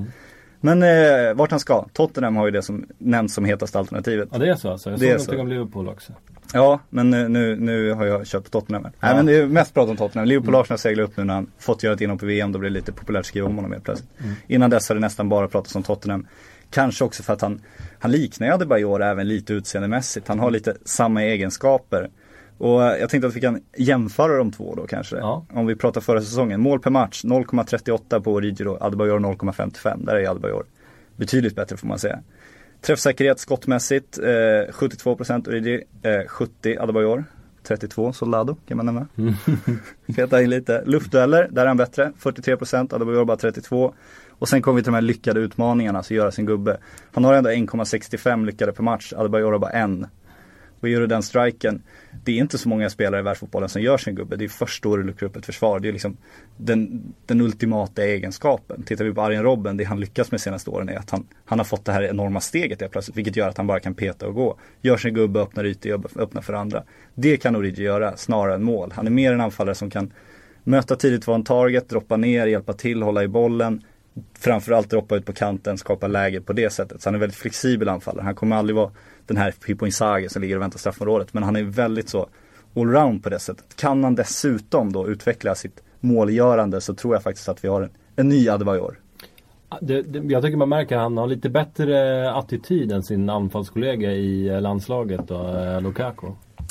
[0.61, 4.29] Men eh, vart han ska, Tottenham har ju det som nämns som hetaste alternativet.
[4.31, 4.89] Ja, det är så alltså.
[4.89, 5.41] Jag Det såg är någonting så.
[5.41, 6.13] om Liverpool också.
[6.53, 8.83] Ja, men nu, nu, nu har jag kört på Tottenham.
[8.83, 8.93] här.
[8.99, 10.27] Nej men det är mest prat om Tottenham.
[10.27, 12.51] Liverpool Arsenal seglar upp nu när han fått göra ett inhopp i VM.
[12.51, 14.09] Då blir det lite populärt att skriva om honom helt plötsligt.
[14.47, 16.27] Innan dess har det nästan bara pratats om Tottenham.
[16.69, 17.61] Kanske också för att han,
[17.99, 20.27] han liknar ju Adebayor även lite utseendemässigt.
[20.27, 22.09] Han har lite samma egenskaper.
[22.57, 25.17] Och jag tänkte att vi kan jämföra de två då kanske.
[25.17, 25.45] Ja.
[25.53, 26.61] Om vi pratar förra säsongen.
[26.61, 28.77] Mål per match 0,38 på Origi då.
[28.81, 30.05] Adebayor 0,55.
[30.05, 30.65] Där är Adebayor
[31.15, 32.19] betydligt bättre får man säga.
[32.85, 37.25] Träffsäkerhet skottmässigt eh, 72% Origi, eh, 70 Adebayor.
[37.63, 39.07] 32 Soldado kan man nämna.
[40.15, 40.83] Feta in lite.
[40.85, 42.11] Luftdueller, där är han bättre.
[42.19, 43.93] 43% Adebayor bara 32.
[44.29, 46.77] Och sen kommer vi till de här lyckade utmaningarna, alltså göra sin gubbe.
[47.13, 50.07] Han har ändå 1,65 lyckade per match, Adebayor har bara en.
[50.83, 51.81] Och gör du den striken,
[52.23, 54.35] det är inte så många spelare i världsfotbollen som gör sin gubbe.
[54.35, 55.79] Det är först då du luckrar upp ett försvar.
[55.79, 56.17] Det är liksom
[56.57, 58.83] den, den ultimata egenskapen.
[58.83, 61.59] Tittar vi på Arjen Robben, det han lyckats med senaste åren är att han, han
[61.59, 63.17] har fått det här enorma steget helt plötsligt.
[63.17, 64.57] Vilket gör att han bara kan peta och gå.
[64.81, 66.83] Gör sin gubbe, öppnar ytor, öppnar för andra.
[67.15, 68.91] Det kan Origi göra snarare än mål.
[68.95, 70.13] Han är mer en anfallare som kan
[70.63, 73.83] möta tidigt, vara en target, droppa ner, hjälpa till, hålla i bollen.
[74.39, 77.01] Framförallt droppa ut på kanten, skapa läge på det sättet.
[77.01, 78.23] Så han är väldigt flexibel anfallare.
[78.23, 78.91] Han kommer aldrig vara
[79.27, 81.33] den här Pippo Inzaghi som ligger och väntar straffområdet.
[81.33, 82.27] Men han är väldigt så
[82.75, 83.75] allround på det sättet.
[83.75, 87.89] Kan han dessutom då utveckla sitt målgörande så tror jag faktiskt att vi har en,
[88.15, 88.99] en ny Adebayor.
[89.81, 94.11] Det, det, jag tycker man märker att han har lite bättre attityd än sin anfallskollega
[94.11, 96.27] i landslaget då, eh, Lukaku.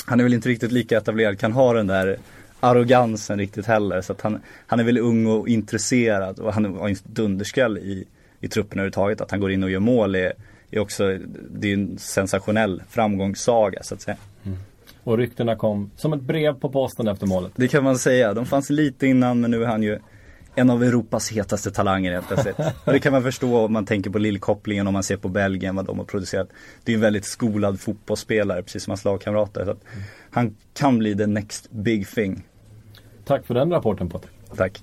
[0.06, 2.16] Han är väl inte riktigt lika etablerad, kan ha den där
[2.60, 4.00] arrogansen riktigt heller.
[4.00, 8.04] Så att han, han är väl ung och intresserad och han har en dunderskräll i,
[8.40, 9.20] i truppen överhuvudtaget.
[9.20, 10.32] Att han går in och gör mål är,
[10.72, 11.18] är också,
[11.50, 14.16] det är en sensationell framgångssaga så att säga.
[15.04, 17.52] Och ryktena kom som ett brev på posten efter målet.
[17.56, 18.34] Det kan man säga.
[18.34, 19.98] De fanns lite innan men nu är han ju
[20.54, 22.58] en av Europas hetaste talanger helt plötsligt.
[22.84, 25.76] Och det kan man förstå om man tänker på lillkopplingen om man ser på Belgien
[25.76, 26.48] vad de har producerat.
[26.84, 29.64] Det är en väldigt skolad fotbollsspelare precis som hans lagkamrater.
[29.64, 29.84] Så att
[30.30, 32.42] han kan bli the next big thing.
[33.24, 34.32] Tack för den rapporten Patrik.
[34.56, 34.82] Tack.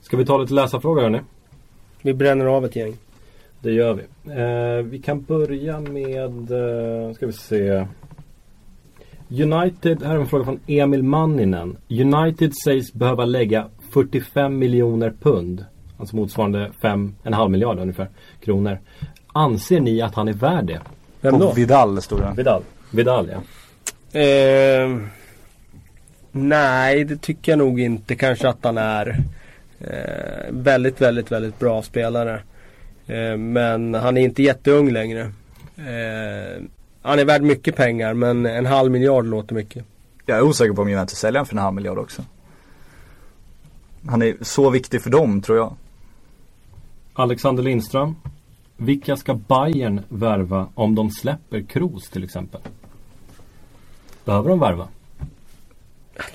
[0.00, 1.20] Ska vi ta lite läsarfrågor hörni?
[2.02, 2.96] Vi bränner av ett gäng.
[3.66, 4.02] Det gör vi.
[4.32, 7.86] Eh, vi kan börja med, eh, ska vi se.
[9.30, 11.76] United, här är en fråga från Emil Manninen.
[11.88, 15.64] United sägs behöva lägga 45 miljoner pund.
[15.98, 18.08] Alltså motsvarande 5,5 miljard ungefär
[18.40, 18.78] kronor.
[19.26, 20.80] Anser ni att han är värd det?
[21.20, 21.52] Vem då?
[21.52, 22.32] Vidal stod det.
[22.36, 22.62] Vidal.
[22.90, 24.20] Vidal ja.
[24.20, 24.98] Eh,
[26.32, 28.16] nej, det tycker jag nog inte.
[28.16, 29.24] Kanske att han är
[29.80, 32.40] eh, väldigt, väldigt, väldigt bra spelare.
[33.06, 35.20] Eh, men han är inte jätteung längre.
[35.76, 36.62] Eh,
[37.02, 39.84] han är värd mycket pengar men en halv miljard låter mycket.
[40.26, 42.22] Jag är osäker på om United säljer honom för en halv miljard också.
[44.06, 45.76] Han är så viktig för dem tror jag.
[47.12, 48.16] Alexander Lindström.
[48.76, 52.60] Vilka ska Bayern värva om de släpper Kroos till exempel?
[54.24, 54.88] Behöver de värva?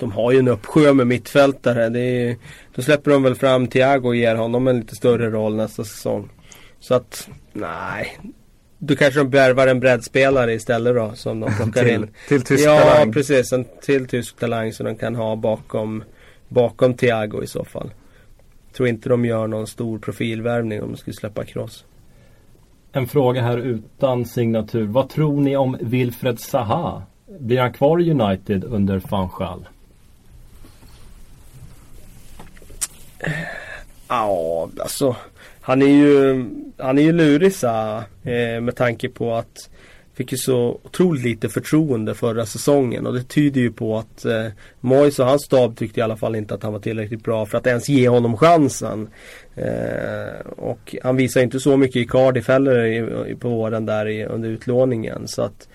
[0.00, 1.88] De har ju en uppsjö med mittfältare.
[1.88, 2.36] Det är,
[2.74, 6.28] då släpper de väl fram Thiago och ger honom en lite större roll nästa säsong.
[6.82, 8.18] Så att, nej.
[8.78, 12.08] Då kanske de värvar en breddspelare istället då som de plockar Till- in.
[12.28, 13.12] till tysk ja, talang.
[13.12, 13.52] precis.
[13.52, 16.04] En till tysk talang som de kan ha bakom,
[16.48, 17.90] bakom Thiago i så fall.
[18.76, 21.84] Tror inte de gör någon stor profilvärvning om de skulle släppa Kroos.
[22.92, 24.86] En fråga här utan signatur.
[24.86, 27.02] Vad tror ni om Wilfred Zaha?
[27.40, 29.68] Blir han kvar i United under van Gaal?
[34.08, 35.16] Ja, alltså.
[35.60, 36.44] Han är ju,
[36.82, 39.68] han är ju lurig Zaha, eh, med tanke på att
[40.14, 44.46] Fick ju så otroligt lite förtroende förra säsongen och det tyder ju på att eh,
[44.80, 47.58] Mois och hans stab tyckte i alla fall inte att han var tillräckligt bra för
[47.58, 49.08] att ens ge honom chansen.
[49.54, 54.08] Eh, och han visar inte så mycket i Cardiff heller i, i, på våren där
[54.08, 55.28] i, under utlåningen.
[55.28, 55.68] Så att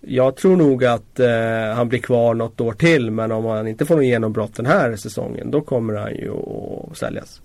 [0.00, 3.86] jag tror nog att eh, han blir kvar något år till men om han inte
[3.86, 7.40] får något genombrott den här säsongen då kommer han ju att säljas.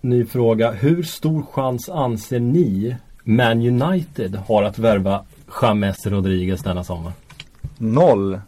[0.00, 0.70] Ny fråga.
[0.70, 5.24] Hur stor chans anser ni Man United har att värva
[5.62, 7.12] James Rodriguez denna sommar?
[7.78, 8.40] Noll.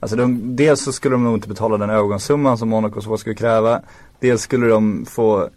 [0.00, 3.34] Alltså de, dels så skulle de nog inte betala den övergångssumman som Monaco så skulle
[3.34, 3.80] kräva.
[4.20, 5.48] Dels skulle de få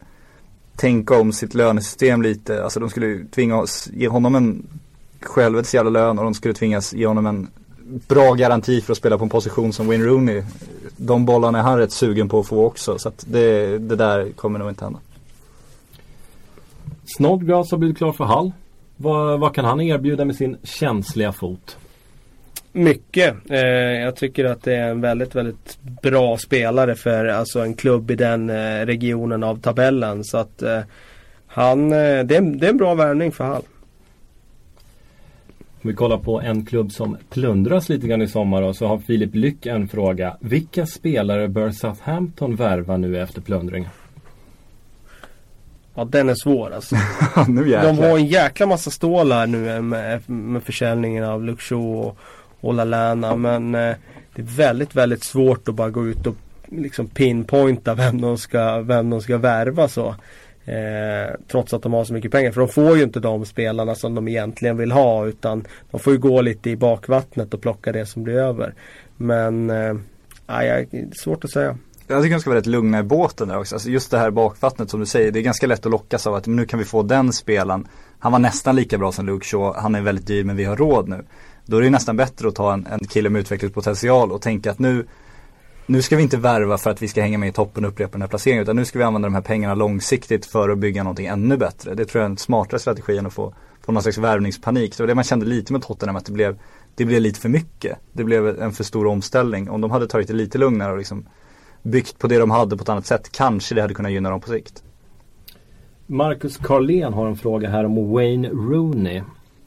[0.76, 2.64] tänka om sitt lönesystem lite.
[2.64, 4.68] Alltså de skulle tvinga oss, ge honom en
[5.22, 7.48] självets jävla lön och de skulle tvingas ge honom en
[8.08, 10.44] bra garanti för att spela på en position som Wayne Rooney.
[10.98, 12.98] De bollarna är han rätt sugen på att få också.
[13.00, 15.00] Så att det, det där kommer nog inte hända.
[17.18, 18.52] Snodgrass har blivit klar för Hall.
[18.98, 21.78] Vad, vad kan han erbjuda med sin känsliga fot?
[22.72, 23.36] Mycket.
[23.50, 23.58] Eh,
[24.02, 28.16] jag tycker att det är en väldigt, väldigt bra spelare för alltså en klubb i
[28.16, 30.24] den eh, regionen av tabellen.
[30.24, 30.80] Så att eh,
[31.48, 33.64] han, eh, det, är, en- det är en bra värvning för Hall.
[35.88, 38.98] Om vi kollar på en klubb som plundras lite grann i sommar då, så har
[38.98, 40.38] Filip Lyck en fråga.
[40.40, 43.90] Vilka spelare bör Southampton värva nu efter plundringen?
[45.96, 46.96] Ja, den är svår alltså.
[47.48, 52.18] nu De har en jäkla massa stålar nu med, med försäljningen av Luxo och,
[52.60, 53.36] och Lallana.
[53.36, 53.96] Men eh,
[54.36, 56.36] det är väldigt, väldigt svårt att bara gå ut och
[56.66, 60.16] liksom pinpointa vem de ska, vem de ska värva så.
[60.68, 62.52] Eh, trots att de har så mycket pengar.
[62.52, 65.26] För de får ju inte de spelarna som de egentligen vill ha.
[65.26, 68.74] Utan de får ju gå lite i bakvattnet och plocka det som blir över.
[69.18, 69.94] Men eh,
[70.48, 71.78] nej, svårt att säga.
[72.08, 73.76] Jag tycker de ska vara rätt lugna i båten där också.
[73.76, 75.32] Alltså just det här bakvattnet som du säger.
[75.32, 77.88] Det är ganska lätt att lockas av att nu kan vi få den spelaren.
[78.20, 79.82] Han var nästan lika bra som Luke Shaw.
[79.82, 81.26] Han är väldigt dyr men vi har råd nu.
[81.66, 84.80] Då är det nästan bättre att ta en, en kille med utvecklingspotential och tänka att
[84.80, 85.06] nu
[85.90, 88.12] nu ska vi inte värva för att vi ska hänga med i toppen och upprepa
[88.12, 88.64] den här placeringen.
[88.64, 91.96] Utan nu ska vi använda de här pengarna långsiktigt för att bygga någonting ännu bättre.
[91.96, 94.94] Det tror jag är en smartare strategi än att få, få någon slags värvningspanik.
[94.94, 96.60] Så det var det man kände lite med Tottenham att det blev,
[96.96, 97.98] det blev lite för mycket.
[98.14, 99.70] Det blev en för stor omställning.
[99.70, 101.26] Om de hade tagit det lite lugnare och liksom
[101.84, 103.32] byggt på det de hade på ett annat sätt.
[103.32, 104.84] Kanske det hade kunnat gynna dem på sikt.
[106.08, 109.22] Marcus Carlén har en fråga här om Wayne Rooney.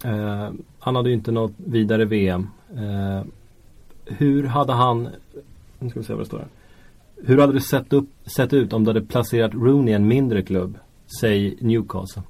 [0.05, 0.49] Eh,
[0.79, 2.49] han hade ju inte något vidare VM.
[2.77, 3.27] Eh,
[4.05, 5.09] hur hade han,
[5.81, 6.49] nu ska vi se vad det står här.
[7.25, 10.43] Hur hade det sett, upp, sett ut om du hade placerat Rooney i en mindre
[10.43, 10.79] klubb?
[11.21, 12.23] Säg Newcastle.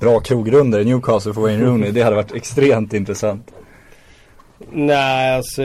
[0.00, 1.90] Bra krogrunder i Newcastle för Wayne Rooney.
[1.90, 3.50] Det hade varit extremt intressant.
[4.72, 5.62] Nej, alltså...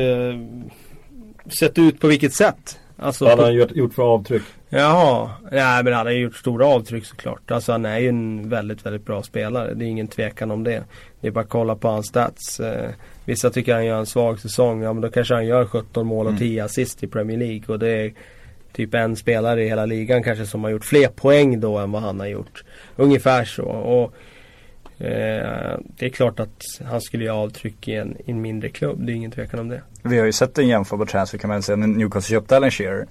[1.60, 2.80] Sett ut på vilket sätt?
[2.98, 4.44] Alltså, Vad hade på- han gjort, gjort för avtryck?
[4.70, 7.52] Jaha, nej men han har ju gjort stora avtryck såklart.
[7.52, 9.74] Alltså han är ju en väldigt, väldigt bra spelare.
[9.74, 10.84] Det är ingen tvekan om det.
[11.22, 12.62] Det är bara att kolla på hans stats.
[13.26, 14.82] Vissa tycker han gör en svag säsong.
[14.82, 17.64] Ja men då kanske han gör 17 mål och 10 assist i Premier League.
[17.68, 18.14] Och det är
[18.74, 22.02] typ en spelare i hela ligan kanske som har gjort fler poäng då än vad
[22.02, 22.64] han har gjort.
[22.96, 23.66] Ungefär så.
[23.66, 24.14] Och
[25.06, 29.06] eh, Det är klart att han skulle göra avtryck i en, i en mindre klubb.
[29.06, 29.82] Det är ingen tvekan om det.
[30.04, 33.08] Vi har ju sett en jämförbar transfer kan man säga när Newcastle köpte Alan Shearer.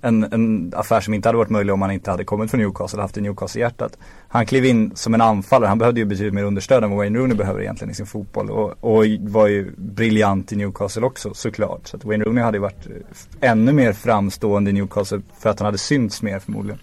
[0.00, 2.96] En, en affär som inte hade varit möjlig om han inte hade kommit från Newcastle
[2.96, 3.98] och haft det Newcastle-hjärtat.
[4.28, 7.18] Han klev in som en anfallare, han behövde ju betydligt mer understöd än vad Wayne
[7.18, 8.50] Rooney behöver egentligen i sin fotboll.
[8.50, 11.86] Och, och var ju briljant i Newcastle också såklart.
[11.86, 15.58] Så att Wayne Rooney hade ju varit eh, ännu mer framstående i Newcastle för att
[15.58, 16.78] han hade synts mer förmodligen.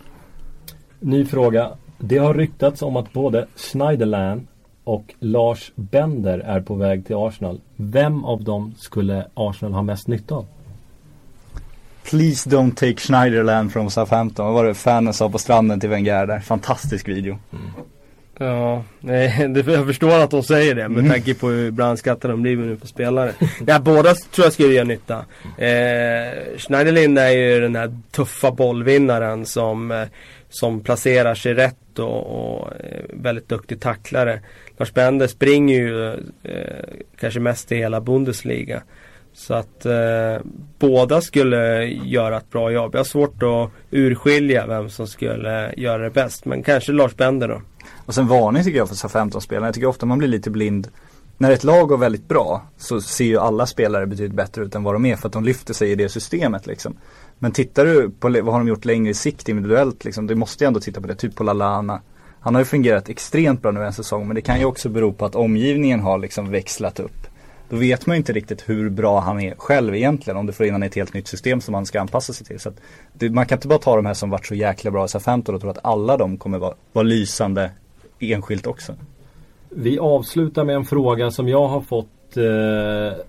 [0.99, 1.69] Ny fråga.
[1.97, 4.47] Det har ryktats om att både Schneiderland
[4.83, 7.61] och Lars Bender är på väg till Arsenal.
[7.75, 10.45] Vem av dem skulle Arsenal ha mest nytta av?
[12.03, 14.45] Please don't take Schneiderland from Southampton.
[14.45, 16.39] Vad var det fanen sa på stranden till Wenger där?
[16.39, 17.39] Fantastisk video.
[18.37, 22.41] Ja, nej, det, jag förstår att de säger det med tanke på hur brandskattade de
[22.41, 23.33] blir nu på spelare.
[23.67, 25.25] ja, båda tror jag skulle göra nytta.
[25.57, 30.03] Eh, Schneiderlin är ju den här tuffa bollvinnaren som, eh,
[30.49, 34.39] som placerar sig rätt och, och eh, väldigt duktig tacklare.
[34.77, 36.13] Lars Bender springer ju
[36.43, 36.83] eh,
[37.19, 38.83] kanske mest i hela Bundesliga.
[39.33, 40.45] Så att eh,
[40.79, 42.89] båda skulle göra ett bra jobb.
[42.93, 46.45] Jag har svårt att urskilja vem som skulle göra det bäst.
[46.45, 47.61] Men kanske Lars Bender då.
[48.05, 49.67] Och sen varning tycker jag för Southampton-spelarna.
[49.67, 50.87] Jag tycker ofta man blir lite blind.
[51.37, 54.83] När ett lag går väldigt bra så ser ju alla spelare betydligt bättre ut än
[54.83, 56.97] vad de är för att de lyfter sig i det systemet liksom.
[57.39, 60.63] Men tittar du på vad har de gjort längre i sikt individuellt liksom, du måste
[60.63, 62.01] ju ändå titta på det, typ på Lalana.
[62.39, 65.13] Han har ju fungerat extremt bra nu en säsong men det kan ju också bero
[65.13, 67.27] på att omgivningen har liksom växlat upp.
[67.69, 70.65] Då vet man ju inte riktigt hur bra han är själv egentligen om du får
[70.65, 72.59] in honom i ett helt nytt system som han ska anpassa sig till.
[72.59, 72.71] Så
[73.13, 75.55] det, man kan inte bara ta de här som varit så jäkla bra i Southampton
[75.55, 77.71] och tro att alla de kommer vara, vara lysande
[78.19, 78.95] enskilt också.
[79.69, 83.19] Vi avslutar med en fråga som jag har fått eh,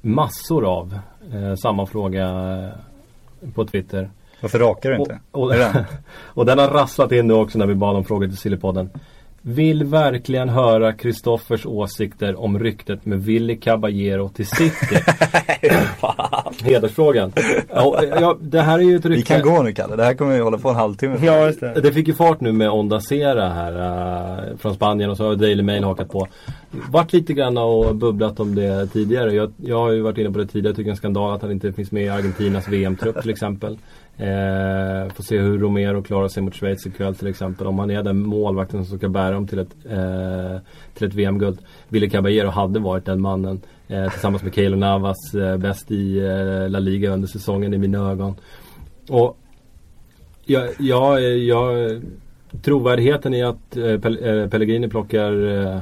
[0.00, 0.98] massor av.
[1.32, 2.28] Eh, samma fråga
[3.42, 4.10] eh, på Twitter.
[4.40, 5.20] Varför rakar du inte?
[5.30, 5.54] Och, och,
[6.18, 8.90] och den har rasslat in nu också när vi bad om frågor till Sillypodden.
[9.42, 14.96] Vill verkligen höra Kristoffers åsikter om ryktet med Willy Caballero till City.
[16.62, 17.32] Hedersfrågan.
[17.74, 19.34] Ja, ja, det här är ju ett rykte.
[19.34, 21.18] Vi kan gå nu Kalle, det här kommer vi hålla på en halvtimme.
[21.22, 21.80] Ja, just det.
[21.80, 23.72] Det fick ju fart nu med Onda Sera här
[24.50, 26.28] uh, från Spanien och så har Daily Mail hakat på.
[26.70, 29.34] Vart lite grann och bubblat om det tidigare.
[29.34, 30.68] Jag, jag har ju varit inne på det tidigare.
[30.68, 33.30] Jag tycker det är en skandal att han inte finns med i Argentinas VM-trupp till
[33.30, 33.78] exempel.
[34.18, 37.66] Eh, får se hur Romero klarar sig mot Schweiz ikväll till exempel.
[37.66, 40.60] Om han är den målvakten som ska bära dem till ett, eh,
[40.94, 41.58] till ett VM-guld.
[41.88, 43.60] Ville Caballero hade varit den mannen.
[43.88, 48.10] Eh, tillsammans med Keylor Navas eh, bäst i eh, La Liga under säsongen i mina
[48.10, 48.34] ögon.
[49.08, 49.38] Och
[50.44, 52.00] jag, jag, jag
[52.62, 55.80] trovärdigheten i att eh, eh, Pellegrini plockar eh,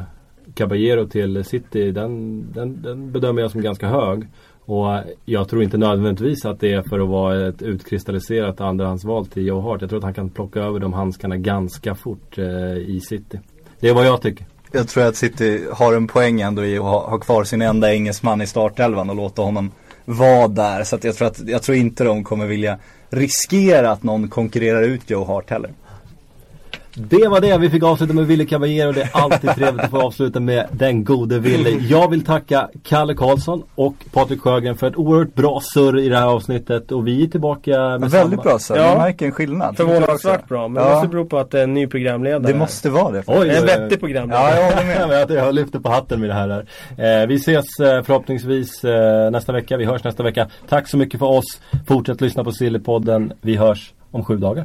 [0.55, 4.27] Caballero till City den, den, den bedömer jag som ganska hög.
[4.67, 9.47] Och jag tror inte nödvändigtvis att det är för att vara ett utkristalliserat andrahandsval till
[9.47, 9.81] Joe Hart.
[9.81, 12.45] Jag tror att han kan plocka över de handskarna ganska fort eh,
[12.77, 13.41] i City.
[13.81, 14.47] Det är vad jag tycker.
[14.73, 17.93] Jag tror att City har en poäng ändå i att ha, ha kvar sin enda
[17.93, 19.71] engelsman i startelvan och låta honom
[20.05, 20.85] vara där.
[20.85, 22.79] Så att jag, tror att, jag tror inte de kommer vilja
[23.11, 25.71] riskera att någon konkurrerar ut Joe Hart heller.
[26.99, 28.93] Det var det vi fick avsluta med Ville Caballero.
[28.93, 31.71] Det är alltid trevligt att få avsluta med den gode Ville.
[31.71, 36.17] Jag vill tacka Kalle Karlsson och Patrik Sjögren för ett oerhört bra surr i det
[36.19, 36.93] här avsnittet.
[36.93, 38.43] Och vi är tillbaka med Väldigt samma...
[38.43, 38.99] bra så, Ja.
[38.99, 39.77] märker en skillnad.
[39.77, 40.69] Förvånansvärt bra.
[40.69, 40.95] Men det Ja.
[40.95, 42.53] måste bero på att det är en ny programledare.
[42.53, 43.23] Det måste vara det.
[43.27, 44.51] Oj, En vettig programledare.
[44.51, 45.31] Ja, jag håller med.
[45.37, 46.51] jag, lyfter på hatten med det här.
[47.23, 49.77] Eh, vi ses eh, förhoppningsvis eh, nästa vecka.
[49.77, 50.47] Vi hörs nästa vecka.
[50.69, 51.61] Tack så mycket för oss.
[51.89, 53.33] Fortsätt lyssna på Sillypodden.
[53.41, 54.65] Vi hörs om sju dagar.